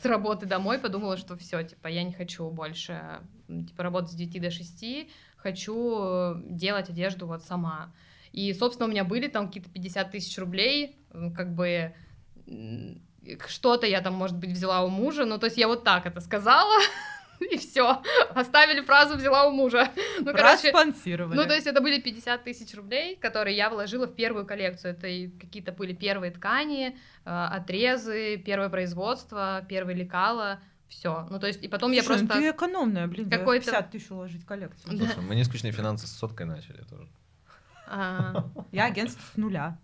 [0.00, 4.42] с работы домой, подумала, что все, типа, я не хочу больше типа, работать с 9
[4.42, 7.92] до 6, хочу э, делать одежду вот сама.
[8.32, 10.96] И, собственно, у меня были там какие-то 50 тысяч рублей,
[11.34, 11.94] как бы
[13.46, 16.20] что-то я там, может быть, взяла у мужа, ну, то есть я вот так это
[16.20, 16.80] сказала,
[17.40, 18.02] и все,
[18.34, 19.90] оставили фразу «взяла у мужа».
[20.20, 20.72] Ну, короче,
[21.36, 24.92] ну, то есть это были 50 тысяч рублей, которые я вложила в первую коллекцию.
[24.92, 30.60] Это какие-то были первые ткани, э, отрезы, первое производство, первые лекала.
[30.88, 31.26] Все.
[31.30, 32.42] Ну, то есть, и потом я Слушай, ну просто...
[32.42, 34.98] ты экономная, блин, за какой-то- 50 тысяч уложить в коллекцию.
[34.98, 35.04] Да.
[35.06, 37.08] Слушай, мы не скучные финансы с соткой начали тоже.
[37.86, 39.78] а, Я агентство с нуля.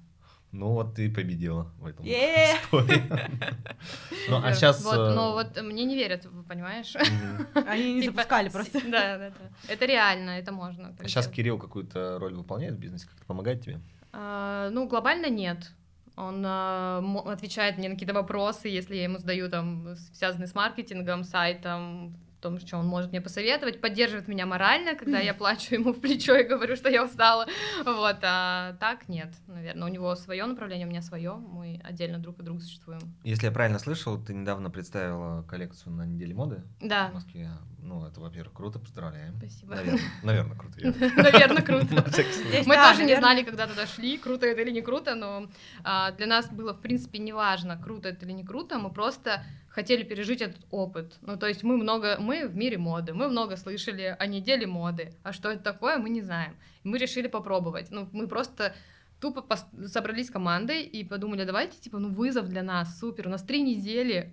[0.53, 3.03] Ну вот ты победила в этом споре.
[4.29, 4.85] Ну а э, сейчас...
[4.85, 6.95] Вот, но вот мне не верят, понимаешь?
[7.67, 8.81] Они не Типа, запускали просто.
[8.88, 9.51] Да, да, да.
[9.69, 10.95] Это реально, это можно.
[10.95, 11.27] так Сейчас.
[11.27, 13.81] Кирилл какую-то роль выполняет в бизнесе, как-то помогает тебе?
[14.12, 15.73] А, Ну, глобально нет.
[16.16, 21.24] Он мо- отвечает мне на какие-то вопросы, если я ему задаю там, связанные с маркетингом,
[21.24, 26.01] сайтом, том, что он может мне посоветовать, поддерживает меня морально, когда я плачу ему в
[26.01, 27.47] плечо и говорю, что я устала.
[27.85, 29.89] Вот, а так нет, наверное.
[29.89, 31.35] У него свое направление, у меня свое.
[31.35, 33.01] Мы отдельно друг от друга существуем.
[33.25, 37.51] Если я правильно слышал, ты недавно представила коллекцию на неделе моды в Да, Москве.
[37.79, 39.35] Ну, это, во-первых, круто, поздравляем.
[39.37, 39.75] спасибо.
[39.75, 40.79] Наверное, наверное, круто.
[41.17, 41.87] Наверное, круто.
[42.67, 45.49] Мы тоже не знали, когда туда шли, круто это или не круто, но
[45.83, 50.05] а, для нас было, в принципе, неважно, круто это или не круто, мы просто хотели
[50.05, 51.17] пережить этот опыт.
[51.23, 55.13] Ну, то есть мы много, мы в мире моды, мы много слышали о неделе моды,
[55.25, 56.55] а что это такое, мы не знаем.
[56.85, 57.91] И мы решили попробовать.
[57.91, 58.75] Ну, мы просто
[59.21, 63.43] тупо пос- собрались командой и подумали, давайте, типа, ну, вызов для нас, супер, у нас
[63.43, 64.33] три недели,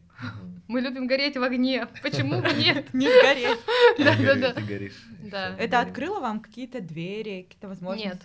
[0.68, 2.94] мы любим гореть в огне, почему бы нет?
[2.94, 3.58] Не сгореть.
[3.98, 4.54] Да, да, да.
[4.54, 5.04] Ты горишь.
[5.24, 5.56] Да.
[5.58, 8.08] Это открыло вам какие-то двери, какие-то возможности?
[8.08, 8.22] Нет.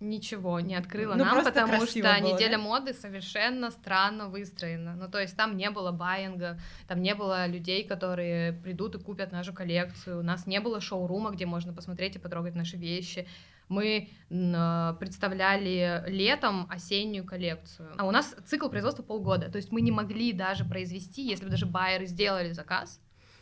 [0.00, 2.58] Ничего не открыла Ну, нам, потому что было, неделя да?
[2.58, 4.94] моды совершенно странно выстроена.
[4.94, 9.32] Ну, то есть там не было баинга, там не было людей, которые придут и купят
[9.32, 10.20] нашу коллекцию.
[10.20, 13.26] У нас не было шоурума, где можно посмотреть и потрогать наши вещи.
[13.68, 17.92] Мы э, представляли летом осеннюю коллекцию.
[17.98, 19.50] А у нас цикл производства полгода.
[19.50, 23.00] То есть мы не могли даже произвести, если бы даже байеры сделали заказ,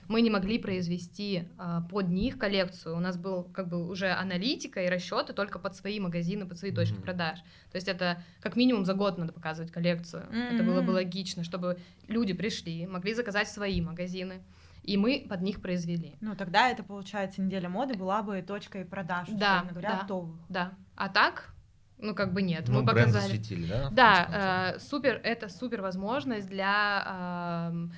[0.09, 2.97] мы не могли произвести а, под них коллекцию.
[2.97, 6.71] У нас был как бы уже аналитика и расчеты только под свои магазины, под свои
[6.73, 7.03] точки Мгм.
[7.03, 7.39] продаж.
[7.71, 10.27] То есть это как минимум за год надо показывать коллекцию.
[10.33, 14.43] Это было бы логично, чтобы люди пришли, могли заказать свои магазины,
[14.83, 16.15] и мы под них произвели.
[16.21, 20.01] Ну, тогда это, получается, неделя моды была бы точкой продаж, Да, условно говоря, да.
[20.01, 20.37] оптовых.
[20.49, 20.73] Да.
[20.95, 21.53] А так,
[21.99, 22.69] ну как бы нет.
[22.69, 23.23] Ну, мы бренд показали.
[23.37, 23.89] засветили, да?
[23.91, 27.93] Да, э, супер, это супер возможность для ам,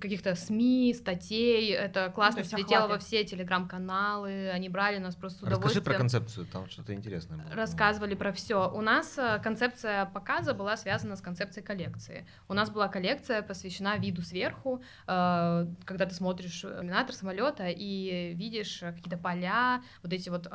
[0.00, 1.72] каких-то СМИ, статей.
[1.72, 5.84] Это классно есть слетело во все телеграм-каналы, они брали нас просто с Расскажи удовольствием.
[5.84, 7.54] про концепцию, там что-то интересное было.
[7.54, 8.70] Рассказывали про все.
[8.70, 12.26] У нас э, концепция показа была связана с концепцией коллекции.
[12.48, 18.82] У нас была коллекция посвящена виду сверху, э, когда ты смотришь иллюминатор самолета и видишь
[18.82, 20.48] э, какие-то поля, вот эти вот.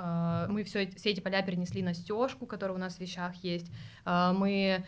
[0.49, 3.71] Мы все, все эти поля перенесли на стежку, которая у нас в вещах есть.
[4.05, 4.85] Мы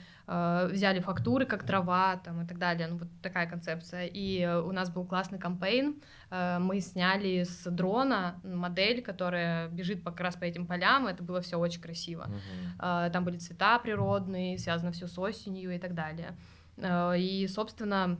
[0.72, 2.88] взяли фактуры как трава там и так далее.
[2.88, 4.06] Ну вот такая концепция.
[4.06, 6.02] И э, у нас был классный кампейн.
[6.30, 11.08] Э, Мы сняли с дрона модель, которая бежит как раз по этим полям.
[11.08, 12.28] Это было все очень красиво.
[12.80, 16.38] Э, Там были цвета природные, связано все с осенью и так далее.
[16.78, 18.18] Э, И, собственно,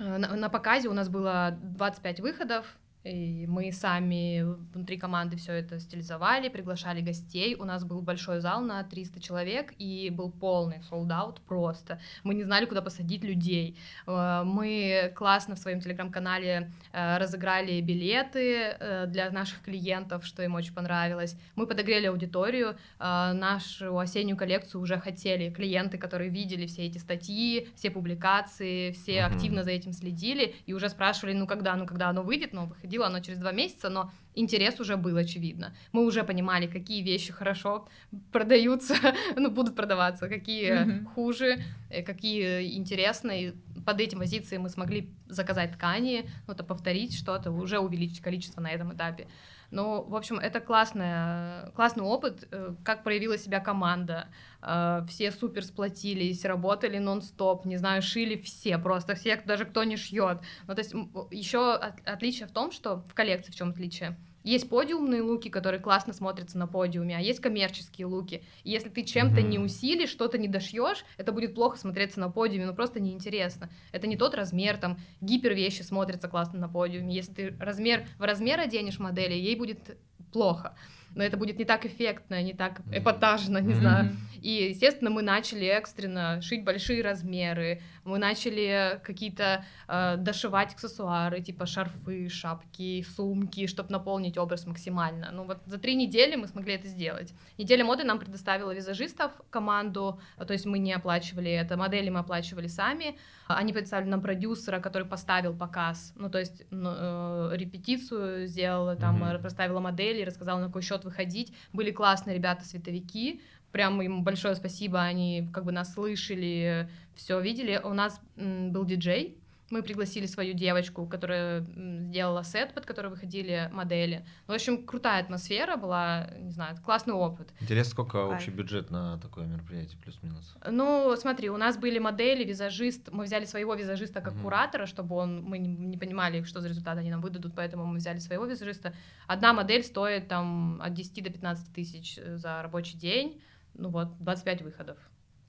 [0.00, 2.64] э, на, на показе у нас было 25 выходов,
[3.04, 4.42] и мы сами
[4.74, 7.54] внутри команды все это стилизовали, приглашали гостей.
[7.54, 12.00] У нас был большой зал на 300 человек, и был полный солдат просто.
[12.24, 13.76] Мы не знали, куда посадить людей.
[14.06, 20.54] Э, Мы классно в своем телеграм-канале э, разыграли билеты э, для наших клиентов, что им
[20.54, 21.36] очень понравилось.
[21.54, 27.90] Мы подогрели аудиторию, нашу осеннюю коллекцию уже хотели клиенты, которые видели все эти статьи, все
[27.90, 32.52] публикации, все активно за этим следили и уже спрашивали, ну когда, ну когда оно выйдет,
[32.52, 35.72] но выходило оно через два месяца, но интерес уже был очевидно.
[35.92, 37.86] Мы уже понимали, какие вещи хорошо
[38.32, 38.94] продаются,
[39.36, 41.06] ну будут продаваться, какие Мгм.
[41.14, 41.58] хуже,
[41.90, 43.52] э, какие интересные.
[43.86, 48.70] Под этим позицией мы смогли заказать ткани, ну, то повторить что-то, уже увеличить количество на
[48.70, 49.26] этом этапе.
[49.70, 54.28] Ну, в общем, это классная, классный опыт, э, как проявила себя команда.
[54.62, 59.96] Э, Все супер сплотились, работали нон-стоп, не знаю, шили все, просто все, даже кто не
[59.96, 60.40] шьет.
[60.66, 60.94] Ну, то есть
[61.30, 64.16] еще отличие в том, что в коллекции в чем отличие?
[64.44, 68.44] Есть подиумные луки, которые классно смотрятся на подиуме, а есть коммерческие луки.
[68.64, 69.50] И если ты чем-то Мгм.
[69.50, 73.70] не усилишь, что-то не дошьешь, это будет плохо смотреться на подиуме, ну просто неинтересно.
[73.92, 77.14] Это не тот размер, там гипер вещи смотрятся классно на подиуме.
[77.14, 79.98] Если ты размер в размер оденешь модели, ей будет
[80.32, 80.76] плохо.
[81.18, 84.16] Но это будет не так эффектно, не так эпатажно, не знаю.
[84.40, 91.66] И, естественно, мы начали экстренно шить большие размеры, мы начали какие-то э, дошивать аксессуары, типа
[91.66, 95.30] шарфы, шапки, сумки, чтобы наполнить образ максимально.
[95.32, 97.34] Ну вот за три недели мы смогли это сделать.
[97.58, 102.20] Неделя моды нам предоставила визажистов, команду, э, то есть мы не оплачивали это, модели мы
[102.20, 103.18] оплачивали сами.
[103.48, 109.22] Они представили нам продюсера, который поставил показ, ну то есть ну, э, репетицию сделала, там
[109.24, 111.52] э, проставила модели, рассказала, на какой счет выходить.
[111.72, 113.40] Были классные ребята-световики,
[113.72, 117.80] прям им большое спасибо, они как бы нас слышали, все видели.
[117.82, 119.36] У нас был диджей,
[119.70, 124.24] Мы пригласили свою девочку, которая сделала сет, под который выходили модели.
[124.46, 127.48] Ну, в общем, крутая атмосфера была, не знаю, классный опыт.
[127.60, 128.34] Интересно, сколько Кайф.
[128.34, 130.56] общий бюджет на такое мероприятие, плюс-минус?
[130.66, 134.44] Ну, смотри, у нас были модели, визажист, мы взяли своего визажиста как угу.
[134.44, 137.98] куратора, чтобы он, мы не, не понимали, что за результат они нам выдадут, поэтому мы
[137.98, 138.94] взяли своего визажиста.
[139.26, 143.40] Одна модель стоит там от 10 до 15 тысяч э, за рабочий день,
[143.74, 144.96] ну вот, 25 выходов.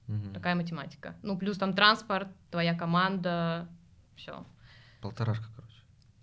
[0.08, 0.34] Угу.
[0.34, 1.14] Такая математика.
[1.22, 3.68] Ну, плюс там транспорт, твоя команда,
[4.20, 4.44] все.
[5.00, 5.74] Полторашка, короче.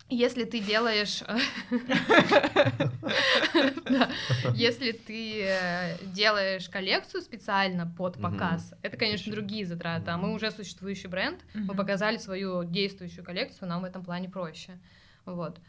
[0.08, 1.22] Если ты делаешь...
[4.54, 10.10] Если ты э, делаешь коллекцию специально под показ, это, конечно, другие затраты.
[10.10, 14.78] А мы уже существующий бренд, мы показали свою действующую коллекцию, нам в этом плане проще.
[15.26, 15.60] Вот.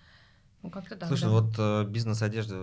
[0.62, 1.10] Ну, как-то так.
[1.10, 2.56] Слушай, вот э, бизнес одежды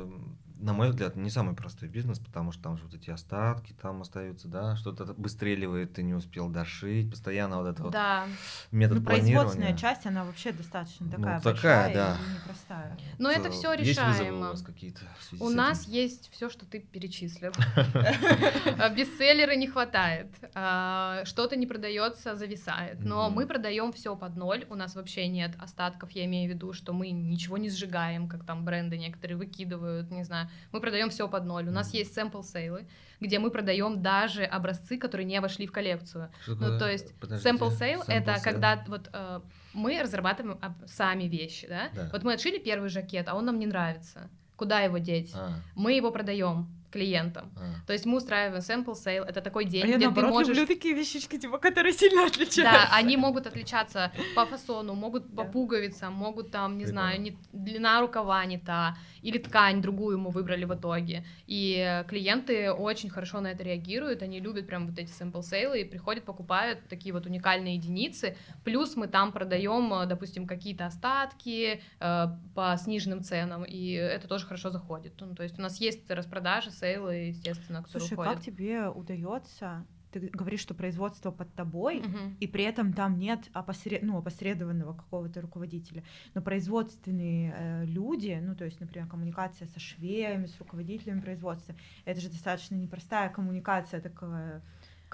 [0.59, 4.01] на мой взгляд, не самый простой бизнес, потому что там же вот эти остатки там
[4.01, 8.25] остаются, да, что-то выстреливает, ты не успел дошить, постоянно вот это да.
[8.27, 8.37] вот
[8.73, 9.35] метод ну, планирования.
[9.35, 12.17] Производственная часть, она вообще достаточно такая, ну, такая да.
[12.17, 12.99] и непростая.
[13.19, 14.49] Но это все решаемо.
[14.49, 15.01] у вас какие-то?
[15.41, 17.53] У нас есть все, что ты перечислил.
[18.97, 23.01] Бестселлеры не хватает, а, что-то не продается, зависает.
[23.01, 26.73] Но мы продаем все под ноль, у нас вообще нет остатков, я имею в виду,
[26.73, 31.29] что мы ничего не сжигаем, как там бренды некоторые выкидывают, не знаю, мы продаем все
[31.29, 31.69] под ноль.
[31.69, 32.87] У нас есть sample сейлы,
[33.21, 36.31] где мы продаем даже образцы, которые не вошли в коллекцию.
[36.43, 38.43] Что ну, то есть sale sample это sale.
[38.43, 39.41] когда вот э,
[39.75, 41.89] мы разрабатываем сами вещи, да?
[41.95, 42.09] да?
[42.13, 44.29] Вот мы отшили первый жакет, а он нам не нравится.
[44.57, 45.33] Куда его деть?
[45.35, 45.61] А.
[45.75, 47.53] Мы его продаем клиентам.
[47.57, 47.87] А.
[47.87, 50.49] То есть мы устраиваем sample sale, это такой день, а я, где наоборот, ты можешь...
[50.49, 52.63] люблю такие вещички, типа, которые сильно отличаются.
[52.63, 57.37] Да, они могут отличаться по фасону, могут по пуговицам, могут там, не знаю, не...
[57.53, 61.25] длина рукава не та, или ткань другую мы выбрали в итоге.
[61.47, 65.85] И клиенты очень хорошо на это реагируют, они любят прям вот эти sample sale и
[65.85, 68.37] приходят, покупают такие вот уникальные единицы.
[68.65, 74.71] Плюс мы там продаем, допустим, какие-то остатки э, по сниженным ценам, и это тоже хорошо
[74.71, 75.13] заходит.
[75.21, 78.35] Ну, то есть у нас есть распродажи, сейлы, естественно, которые Слушай, уходят.
[78.35, 79.87] как тебе удается
[80.19, 82.37] ты говоришь, что производство под тобой, uh-huh.
[82.41, 84.03] и при этом там нет опосред...
[84.03, 86.05] ну, опосредованного какого-то руководителя.
[86.35, 92.21] Но производственные э, люди, ну, то есть, например, коммуникация со швеями, с руководителями производства, это
[92.21, 94.63] же достаточно непростая коммуникация такая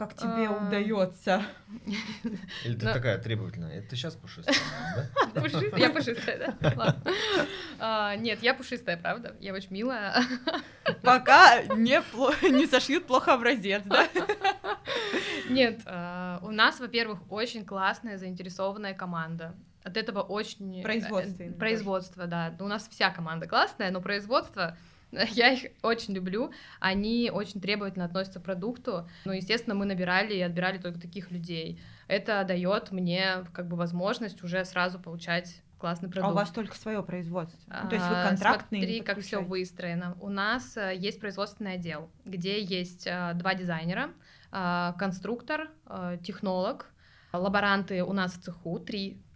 [0.06, 0.52] как тебе а...
[0.52, 1.42] удается?
[2.64, 3.78] Или ты такая требовательная?
[3.78, 4.54] Это ты сейчас пушистая,
[5.34, 5.40] да?
[5.40, 5.80] Пушистая?
[5.80, 6.96] Я пушистая, да?
[7.78, 9.36] А, нет, я пушистая, правда.
[9.40, 10.22] Я очень милая.
[11.02, 12.00] Пока не,
[12.50, 14.08] не сошьют плохо образец, да?
[15.48, 19.54] Нет, а, у нас, во-первых, очень классная заинтересованная команда.
[19.84, 20.80] От этого очень...
[20.80, 21.44] Э, производство.
[21.58, 22.54] Производство, да.
[22.60, 24.76] У нас вся команда классная, но производство
[25.31, 29.09] Я их очень люблю, они очень требовательно относятся к продукту.
[29.25, 31.81] Ну, естественно, мы набирали и отбирали только таких людей.
[32.09, 36.29] Это дает мне как бы возможность уже сразу получать классный продукт.
[36.29, 37.59] А у вас только свое производство?
[37.83, 38.83] Ну, то есть вы контрактные?
[38.83, 40.16] Смотри, как все выстроено.
[40.20, 44.11] У нас э, есть производственный отдел, где есть э, два дизайнера,
[44.53, 45.68] э, конструктор,
[46.22, 46.87] технолог,
[47.33, 49.31] лаборанты у нас в цеху, три а,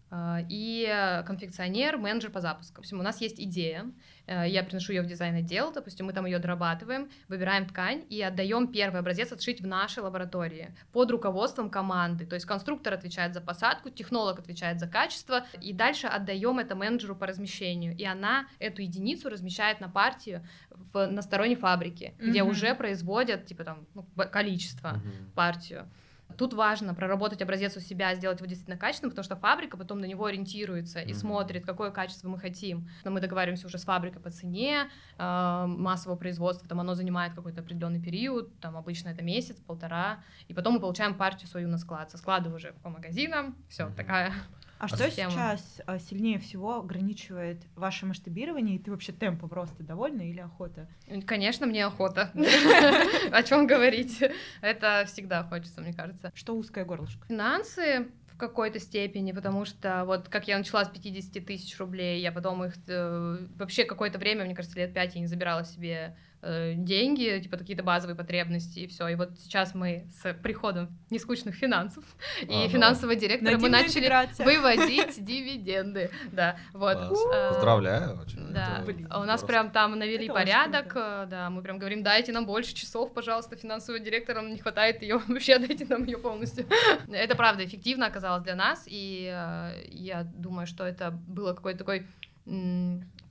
[0.49, 2.77] и конфекционер, менеджер по запуску.
[2.77, 3.91] В общем, у нас есть идея,
[4.27, 8.69] э, я приношу ее в дизайн-отдел, допустим, мы там ее дорабатываем, выбираем ткань и отдаем
[8.69, 12.25] первый образец отшить в нашей лаборатории под руководством команды.
[12.25, 17.17] То есть конструктор отвечает за посадку, технолог отвечает за качество, и дальше отдаем это менеджеру
[17.17, 17.97] по размещению.
[17.97, 22.31] И она эту единицу размещает на партию в, на стороне фабрики, mm-hmm.
[22.31, 25.35] где уже производят, типа там, ну, количество, mm-hmm.
[25.35, 25.91] партию.
[26.37, 30.05] Тут важно проработать образец у себя, сделать его действительно качественным, потому что фабрика потом на
[30.05, 31.15] него ориентируется и mm-hmm.
[31.15, 32.89] смотрит, какое качество мы хотим.
[33.05, 37.61] Но мы договариваемся уже с фабрикой по цене э, массового производства, там оно занимает какой-то
[37.61, 42.11] определенный период, там обычно это месяц, полтора, и потом мы получаем партию свою на склад.
[42.11, 43.95] Со склада уже по магазинам, все mm-hmm.
[43.95, 44.33] такая
[44.79, 48.77] а что сейчас а, сильнее всего ограничивает ваше масштабирование?
[48.77, 50.89] И ты вообще темпом просто довольна или охота?
[51.27, 52.31] Конечно, мне охота.
[53.33, 54.23] О чем говорить?
[54.61, 56.31] Это всегда хочется, мне кажется.
[56.35, 57.27] Что узкое горлышко?
[57.27, 62.31] Финансы в какой-то степени, потому что вот как я начала с 50 тысяч рублей, я
[62.33, 66.17] потом их э, вообще какое-то время, мне кажется, лет пять я не забирала себе
[66.49, 69.09] Э, деньги, типа какие-то базовые потребности и все.
[69.09, 72.05] И вот сейчас мы с приходом нескучных финансов
[72.41, 74.09] и финансового директора мы начали
[74.45, 76.09] выводить дивиденды.
[76.31, 76.97] Да, вот.
[76.97, 78.21] А, Поздравляю.
[78.51, 78.85] Да.
[79.19, 83.13] У нас прям там навели порядок, э, да, мы прям говорим, дайте нам больше часов,
[83.13, 86.67] пожалуйста, финансового директора, нам не хватает ее, вообще дайте нам ее полностью.
[87.11, 92.07] Это правда эффективно оказалось для нас, и э, я думаю, что это было какой-то такой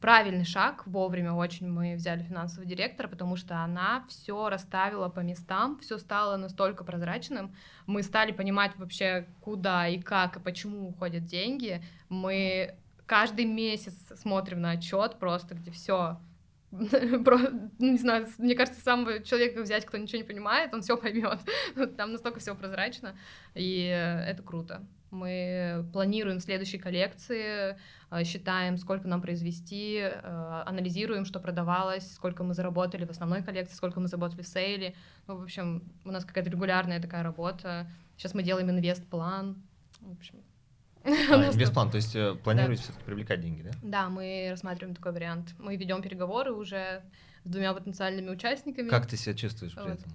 [0.01, 5.79] правильный шаг, вовремя очень мы взяли финансового директора, потому что она все расставила по местам,
[5.79, 7.55] все стало настолько прозрачным,
[7.85, 14.61] мы стали понимать вообще, куда и как и почему уходят деньги, мы каждый месяц смотрим
[14.61, 16.17] на отчет просто, где все
[17.79, 21.39] не знаю, мне кажется, самого человека взять, кто ничего не понимает, он все поймет.
[21.97, 23.15] Там настолько все прозрачно,
[23.53, 24.85] и это круто.
[25.15, 27.77] Мы планируем следующие коллекции,
[28.11, 33.75] э, считаем, сколько нам произвести, э, анализируем, что продавалось, сколько мы заработали в основной коллекции,
[33.75, 34.93] сколько мы заработали в сейле.
[35.27, 37.87] Ну, в общем, у нас какая-то регулярная такая работа.
[38.17, 39.55] Сейчас мы делаем инвест-план.
[40.01, 40.35] В общем,
[41.05, 43.71] а, инвестплан, то есть э, планируете все-таки привлекать деньги, да?
[43.83, 45.53] Да, мы рассматриваем такой вариант.
[45.59, 47.03] Мы ведем переговоры уже
[47.43, 48.89] с двумя потенциальными участниками.
[48.89, 50.11] Как ты себя чувствуешь при этом?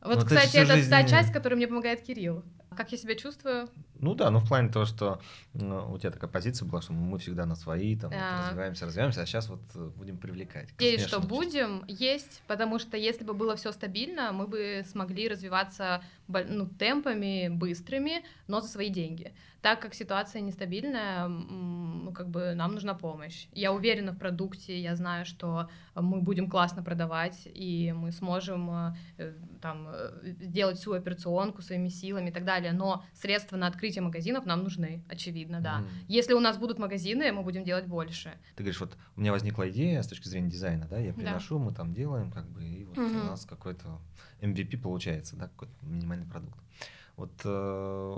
[0.00, 0.90] Вот, ну, кстати, это жизнь...
[0.90, 2.44] та часть, которой мне помогает Кирилл.
[2.76, 3.68] Как я себя чувствую?
[4.04, 5.18] Ну да, ну в плане того, что
[5.54, 8.36] ну, у тебя такая позиция была, что мы всегда на свои, там, а...
[8.36, 10.68] вот, развиваемся, развиваемся, а сейчас вот э, будем привлекать.
[10.78, 16.02] И что будем, есть, потому что если бы было все стабильно, мы бы смогли развиваться
[16.28, 19.32] ну, темпами быстрыми, но за свои деньги
[19.64, 23.46] так как ситуация нестабильная, ну, как бы нам нужна помощь.
[23.52, 29.32] Я уверена в продукте, я знаю, что мы будем классно продавать, и мы сможем э,
[29.62, 34.46] там э, сделать всю операционку своими силами и так далее, но средства на открытие магазинов
[34.46, 35.80] нам нужны, очевидно, да.
[35.80, 36.04] Mm.
[36.08, 38.32] Если у нас будут магазины, мы будем делать больше.
[38.56, 41.64] Ты говоришь, вот у меня возникла идея с точки зрения дизайна, да, я приношу, да.
[41.64, 43.20] мы там делаем, как бы, и вот mm-hmm.
[43.22, 44.00] у нас какой-то
[44.40, 46.58] MVP получается, да, какой-то минимальный продукт.
[47.16, 48.14] Вот э,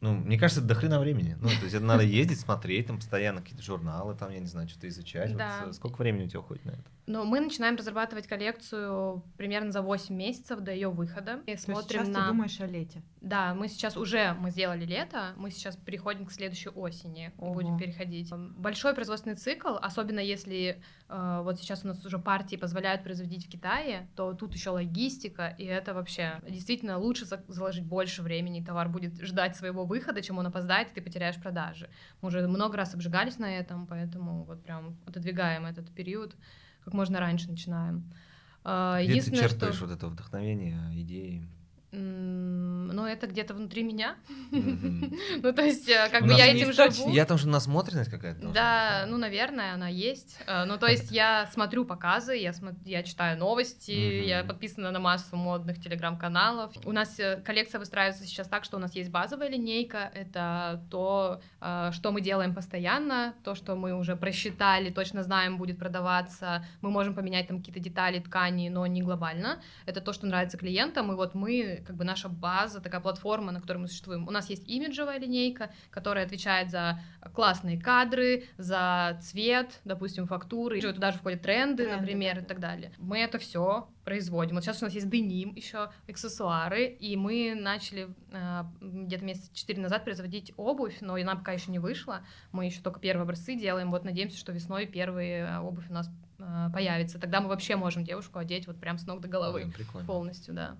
[0.00, 1.36] ну, мне кажется, это до хрена времени.
[1.40, 4.68] Ну, то есть это надо ездить, смотреть, там постоянно какие-то журналы, там, я не знаю,
[4.68, 5.36] что-то изучать.
[5.36, 5.60] Да.
[5.60, 6.84] Вот, э, сколько времени у тебя уходит на это?
[7.06, 11.40] Ну, мы начинаем разрабатывать коллекцию примерно за 8 месяцев до ее выхода.
[11.46, 12.20] И то смотрим сейчас на...
[12.22, 13.02] ты думаешь о лете?
[13.20, 17.52] Да, мы сейчас уже, мы сделали лето, мы сейчас переходим к следующей осени, Ого.
[17.52, 18.32] будем переходить.
[18.32, 23.50] Большой производственный цикл, особенно если э, вот сейчас у нас уже партии позволяют производить в
[23.50, 29.20] Китае, то тут еще логистика, и это вообще действительно лучше заложить больше времени, товар будет
[29.20, 31.88] ждать своего выхода, чем он опоздает, и ты потеряешь продажи.
[32.22, 36.34] Мы уже много раз обжигались на этом, поэтому вот прям отодвигаем этот период,
[36.84, 38.04] как можно раньше начинаем.
[38.64, 39.86] Э, Где ты черпаешь что...
[39.86, 41.46] вот это вдохновение, идеи?
[41.92, 44.16] Ну, это где-то внутри меня.
[45.42, 47.10] Ну, то есть, э, как бы я этим живу.
[47.10, 48.48] Я там же насмотренность какая-то.
[48.48, 50.38] Да, ну, наверное, она есть.
[50.46, 52.36] Э, ну, то есть, я смотрю показы,
[52.84, 56.72] я читаю новости, я подписана на массу модных телеграм-каналов.
[56.84, 60.10] У нас э, коллекция выстраивается сейчас так, что у нас есть базовая линейка.
[60.14, 61.40] Это то,
[61.92, 66.64] что мы делаем постоянно, то, что мы уже просчитали, точно знаем, будет продаваться.
[66.82, 69.60] Мы можем поменять там какие-то детали ткани, но не глобально.
[69.86, 71.12] Это то, что нравится клиентам.
[71.12, 74.26] И вот мы как бы наша база, такая платформа, на которой мы существуем.
[74.28, 77.00] У нас есть имиджевая линейка, которая отвечает за
[77.34, 80.78] классные кадры, за цвет, допустим, фактуры.
[80.78, 82.40] И туда же входят тренды, тренды например, да.
[82.40, 82.92] и так далее.
[82.98, 84.56] Мы это все производим.
[84.56, 89.80] Вот сейчас у нас есть деним, еще аксессуары, и мы начали э, где-то месяца четыре
[89.80, 92.22] назад производить обувь, но она пока еще не вышла.
[92.52, 93.90] Мы еще только первые образцы делаем.
[93.90, 97.20] Вот надеемся, что весной первые э, обувь у нас э, появится.
[97.20, 99.72] Тогда мы вообще можем девушку одеть вот прям с ног до головы.
[99.94, 100.76] Ой, полностью, да.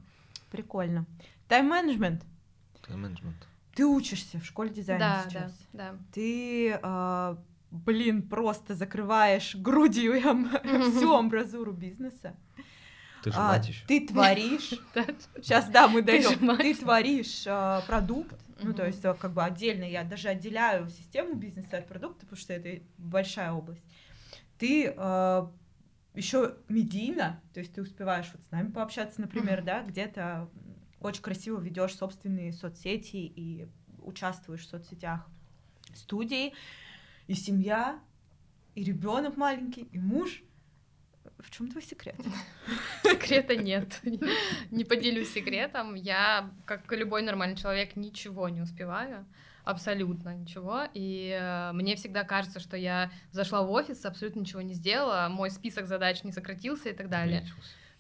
[0.51, 1.07] Прикольно.
[1.49, 2.25] Тайм-менеджмент.
[2.87, 3.47] Тайм-менеджмент.
[3.75, 5.53] Ты учишься в школе дизайна да, сейчас.
[5.73, 5.99] Да, да.
[6.13, 7.37] Ты, э,
[7.71, 10.21] блин, просто закрываешь грудью
[10.91, 12.37] всю амбразуру бизнеса.
[13.23, 13.87] Ты же а, мать еще.
[13.87, 14.71] Ты творишь.
[15.37, 16.57] Сейчас, да, мы дойдем.
[16.57, 18.35] Ты творишь а, продукт.
[18.63, 22.53] Ну, то есть, как бы отдельно я даже отделяю систему бизнеса от продукта, потому что
[22.53, 23.85] это большая область.
[24.59, 25.51] Ты а,
[26.15, 29.65] еще медийно, то есть ты успеваешь вот с нами пообщаться, например, mm-hmm.
[29.65, 30.51] да, где-то
[31.01, 33.69] очень красиво ведешь собственные соцсети и
[34.03, 35.27] участвуешь в соцсетях
[35.95, 36.53] студии,
[37.27, 38.01] и семья,
[38.75, 40.43] и ребенок маленький, и муж.
[41.39, 42.17] В чем твой секрет?
[43.03, 44.01] Секрета нет.
[44.71, 45.95] Не поделюсь секретом.
[45.95, 49.27] Я, как любой нормальный человек, ничего не успеваю
[49.65, 50.85] абсолютно ничего.
[50.95, 55.51] И э, мне всегда кажется, что я зашла в офис, абсолютно ничего не сделала, мой
[55.51, 57.47] список задач не сократился и так далее.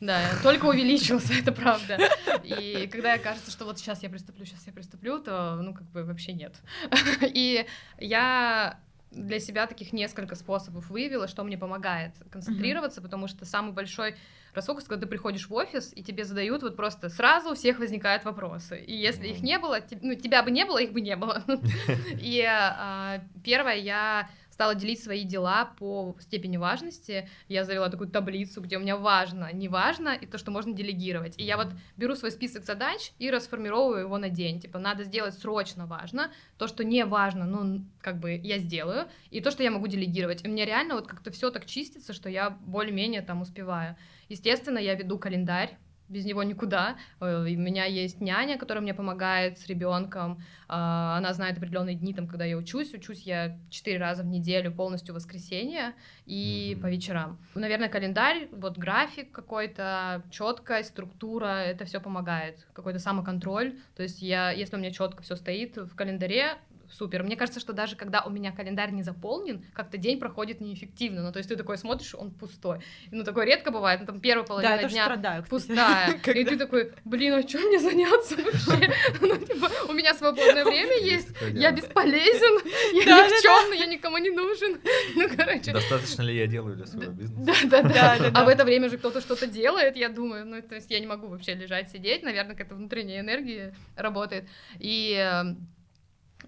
[0.00, 1.98] Да, только увеличился, это правда.
[2.42, 6.04] И когда кажется, что вот сейчас я приступлю, сейчас я приступлю, то, ну, как бы
[6.04, 6.54] вообще нет.
[7.22, 7.66] И
[7.98, 13.04] я для себя таких несколько способов выявила, что мне помогает концентрироваться, mm-hmm.
[13.04, 14.14] потому что самый большой
[14.54, 18.24] расфокус, когда ты приходишь в офис, и тебе задают вот просто сразу у всех возникают
[18.24, 18.80] вопросы.
[18.80, 19.32] И если mm-hmm.
[19.32, 21.42] их не было, ну, тебя бы не было, их бы не было.
[22.20, 24.28] И а, первое, я
[24.60, 27.26] стала делить свои дела по степени важности.
[27.48, 31.38] Я завела такую таблицу, где у меня важно, не важно, и то, что можно делегировать.
[31.38, 34.60] И я вот беру свой список задач и расформировываю его на день.
[34.60, 39.40] Типа, надо сделать срочно важно, то, что не важно, ну, как бы я сделаю, и
[39.40, 40.44] то, что я могу делегировать.
[40.44, 43.96] И мне реально вот как-то все так чистится, что я более-менее там успеваю.
[44.28, 45.78] Естественно, я веду календарь,
[46.10, 46.96] без него никуда.
[47.20, 50.42] Э, у меня есть няня, которая мне помогает с ребенком.
[50.68, 52.92] А, она знает определенные дни, там, когда я учусь.
[52.92, 55.94] Учусь я четыре раза в неделю, полностью в воскресенье
[56.26, 56.80] и mm-hmm.
[56.80, 57.38] по вечерам.
[57.54, 62.66] Наверное, календарь, вот график какой-то, четкость, структура, это все помогает.
[62.72, 63.78] Какой-то самоконтроль.
[63.96, 66.58] То есть я, если у меня четко все стоит в календаре,
[66.90, 67.22] супер.
[67.22, 71.22] Мне кажется, что даже когда у меня календарь не заполнен, как-то день проходит неэффективно.
[71.22, 72.80] Ну, то есть ты такой смотришь, он пустой.
[73.10, 76.14] Ну, такое редко бывает, ну, там первая половина да, дня страдаю, пустая.
[76.26, 78.92] И ты такой, блин, а чем мне заняться вообще?
[79.20, 84.80] Ну, типа, у меня свободное время есть, я бесполезен, я никчемный, я никому не нужен.
[85.14, 85.72] Ну, короче.
[85.72, 87.68] Достаточно ли я делаю для своего бизнеса?
[87.68, 88.30] Да, да, да.
[88.34, 91.06] А в это время же кто-то что-то делает, я думаю, ну, то есть я не
[91.06, 94.48] могу вообще лежать, сидеть, наверное, какая-то внутренняя энергия работает.
[94.78, 95.68] И эм,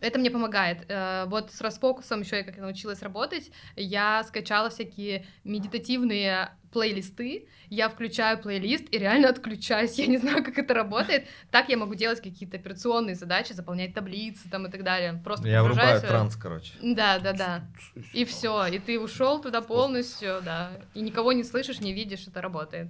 [0.03, 0.85] это мне помогает.
[0.89, 7.47] Э, вот с расфокусом еще я как я научилась работать, я скачала всякие медитативные плейлисты,
[7.69, 9.95] я включаю плейлист и реально отключаюсь.
[9.99, 11.27] Я не знаю, как это работает.
[11.51, 15.21] Так я могу делать какие-то операционные задачи, заполнять таблицы там и так далее.
[15.23, 16.73] Просто я врубаю транс, короче.
[16.83, 17.65] Да, да, да.
[18.13, 20.73] И все, и ты ушел туда полностью, да.
[20.95, 22.89] И никого не слышишь, не видишь, это работает.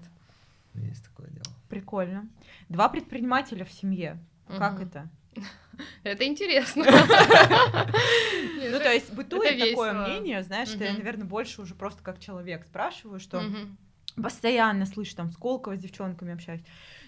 [0.75, 1.55] Есть такое дело.
[1.69, 2.29] Прикольно.
[2.69, 4.19] Два предпринимателя в семье.
[4.49, 5.09] Как это?
[6.05, 6.85] Это интересно.
[8.65, 12.65] Ну, то есть бытует такое мнение, знаешь, что я, наверное, больше уже просто как человек
[12.65, 13.43] спрашиваю, что
[14.17, 16.63] постоянно слышу, там, Сколково с девчонками общаюсь.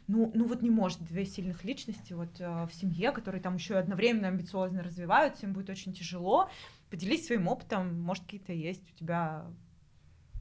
[0.07, 3.77] Ну, ну вот не может две сильных личности вот э, в семье, которые там еще
[3.77, 6.51] одновременно амбициозно развиваются, им будет очень тяжело.
[6.91, 9.47] Поделись своим опытом, может, какие-то есть у тебя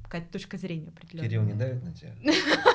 [0.04, 1.30] какая-то точка зрения определенная.
[1.30, 2.14] Кирилл не давит на тебя?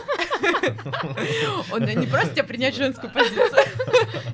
[1.72, 3.64] Он не просто тебя принять женскую позицию.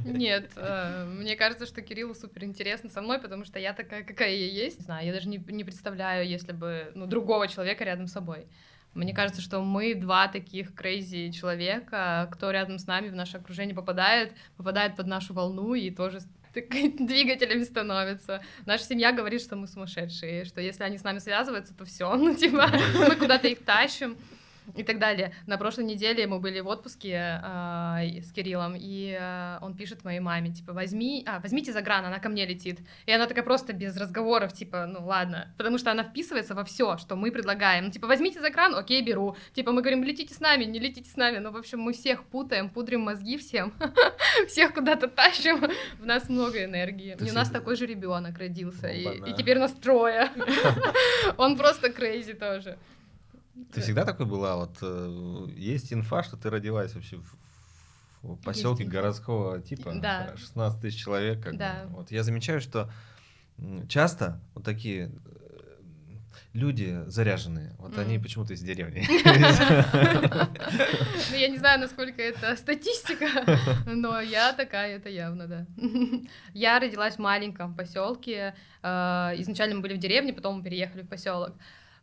[0.04, 4.30] Нет, э, мне кажется, что Кириллу супер интересно со мной, потому что я такая, какая
[4.30, 4.78] я есть.
[4.78, 8.46] Не знаю, я даже не, не представляю, если бы ну, другого человека рядом с собой.
[8.94, 13.74] Мне кажется, что мы два таких крейзи человека, кто рядом с нами в наше окружение
[13.74, 16.20] попадает, попадает под нашу волну и тоже
[16.54, 18.40] двигателями становится.
[18.66, 22.34] Наша семья говорит, что мы сумасшедшие, что если они с нами связываются, то все, ну
[22.34, 24.16] типа мы куда-то их тащим
[24.76, 25.32] и так далее.
[25.46, 30.20] На прошлой неделе мы были в отпуске э, с Кириллом, и э, он пишет моей
[30.20, 32.80] маме, типа, возьми, а, возьмите загран, она ко мне летит.
[33.06, 36.96] И она такая просто без разговоров, типа, ну ладно, потому что она вписывается во все,
[36.98, 37.84] что мы предлагаем.
[37.84, 39.36] Ну, типа, возьмите загран, окей, беру.
[39.52, 41.38] Типа, мы говорим, летите с нами, не летите с нами.
[41.38, 43.72] Ну, в общем, мы всех путаем, пудрим мозги всем,
[44.48, 45.60] всех куда-то тащим.
[45.98, 47.16] В нас много энергии.
[47.20, 50.30] И у нас такой же ребенок родился, и теперь нас трое.
[51.36, 52.78] Он просто крейзи тоже.
[53.72, 54.56] Ты всегда такой была?
[54.56, 57.36] Вот э, есть инфа, что ты родилась вообще в,
[58.22, 60.34] в поселке городского типа, да.
[60.36, 61.42] 16 тысяч человек.
[61.42, 61.84] Как да.
[61.84, 61.96] бы.
[61.96, 62.90] Вот я замечаю, что
[63.88, 65.54] часто вот такие э,
[66.52, 68.00] люди заряженные, вот mm.
[68.00, 69.06] они почему-то из деревни.
[71.30, 73.26] Ну, я не знаю, насколько это статистика,
[73.86, 75.66] но я такая, это явно, да.
[76.52, 78.54] Я родилась в маленьком поселке.
[78.82, 81.54] Э, изначально мы были в деревне, потом мы переехали в поселок.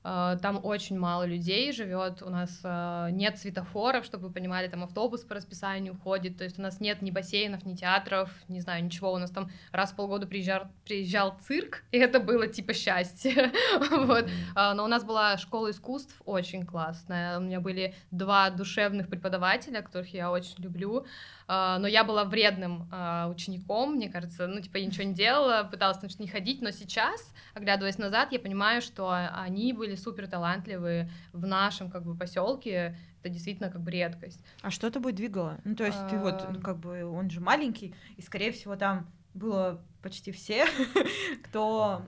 [0.03, 4.83] Э, там очень мало людей живет, у нас э, нет светофоров, чтобы вы понимали, там
[4.83, 8.83] автобус по расписанию ходит, то есть у нас нет ни бассейнов, ни театров, не знаю,
[8.83, 9.13] ничего.
[9.13, 13.51] У нас там раз в полгода приезжал, приезжал цирк, и это было типа счастье.
[13.91, 14.27] вот.
[14.55, 17.37] А, но у нас была школа искусств очень классная.
[17.37, 21.05] У меня были два душевных преподавателя, которых я очень люблю.
[21.53, 25.67] А, но я была вредным а, учеником, мне кажется, ну, типа, я ничего не делала,
[25.69, 31.11] пыталась, значит, не ходить, но сейчас, оглядываясь назад, я понимаю, что они были супер талантливые
[31.33, 34.41] в нашем, как бы, поселке, это действительно как бы редкость.
[34.61, 35.59] А что тобой двигало?
[35.65, 39.11] Ну, то есть ты вот, ну, как бы, он же маленький, и, скорее всего, там
[39.33, 40.65] было почти все,
[41.43, 42.01] кто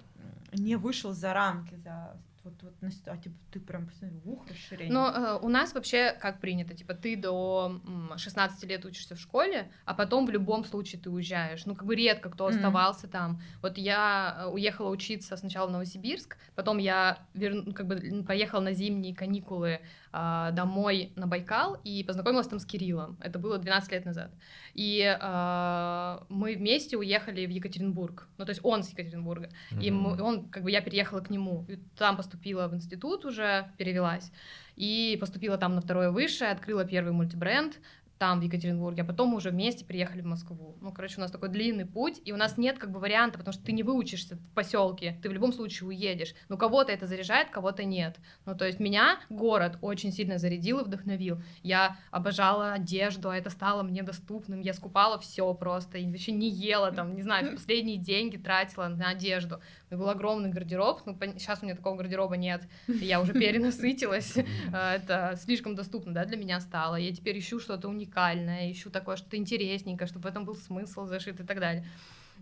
[0.54, 2.74] не вышел за рамки, за вот, вот,
[3.06, 4.94] а типа ты прям посмотри, ух, расширение.
[4.94, 7.82] Но э, у нас вообще как принято, типа ты до
[8.18, 11.66] 16 лет учишься в школе, а потом в любом случае ты уезжаешь.
[11.66, 12.56] Ну как бы редко кто mm-hmm.
[12.56, 13.42] оставался там.
[13.62, 17.74] Вот я э, уехала учиться сначала в Новосибирск, потом я вер...
[17.74, 19.80] как бы поехала на зимние каникулы
[20.12, 23.18] э, домой на Байкал и познакомилась там с Кириллом.
[23.22, 24.32] Это было 12 лет назад.
[24.74, 28.28] И э, мы вместе уехали в Екатеринбург.
[28.38, 29.50] Ну то есть он с Екатеринбурга.
[29.72, 29.84] Mm-hmm.
[29.84, 31.66] И мы, он как бы я переехала к нему.
[31.70, 32.33] И там поступила
[32.68, 34.32] в институт уже, перевелась,
[34.76, 37.80] и поступила там на второе высшее, открыла первый мультибренд,
[38.18, 40.78] там, в Екатеринбурге, а потом мы уже вместе приехали в Москву.
[40.82, 43.54] Ну, короче, у нас такой длинный путь, и у нас нет как бы варианта, потому
[43.54, 46.34] что ты не выучишься в поселке, ты в любом случае уедешь.
[46.50, 48.18] Ну, кого-то это заряжает, кого-то нет.
[48.46, 51.42] Ну, то есть меня город очень сильно зарядил и вдохновил.
[51.64, 54.62] Я обожала одежду, а это стало мне доступным.
[54.62, 59.10] Я скупала все просто, и вообще не ела там, не знаю, последние деньги тратила на
[59.10, 59.60] одежду.
[59.90, 64.38] У меня был огромный гардероб, ну, сейчас у меня такого гардероба нет, я уже перенасытилась,
[64.72, 66.96] а, это слишком доступно, да, для меня стало.
[66.96, 71.40] Я теперь ищу что-то уникальное, ищу такое что-то интересненькое, чтобы в этом был смысл зашит
[71.40, 71.86] и так далее.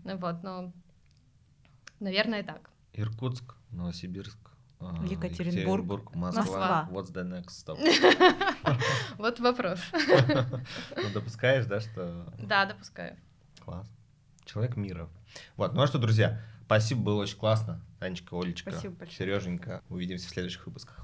[0.04, 0.72] Вот, но,
[2.00, 2.70] наверное, так.
[2.92, 4.38] Иркутск, Новосибирск,
[4.80, 6.88] а, Екатеринбург, Москва.
[6.90, 7.78] What's the next stop?
[9.18, 9.80] Вот вопрос.
[10.96, 12.32] Ну, допускаешь, да, что...
[12.38, 13.16] Да, допускаю.
[13.60, 13.86] Класс.
[14.44, 15.08] Человек мира.
[15.56, 17.80] Вот, ну а что, друзья, спасибо, было очень классно.
[18.00, 19.18] Танечка, Олечка, Спасибо большое.
[19.18, 19.82] Сереженька.
[19.88, 21.01] Увидимся в следующих выпусках.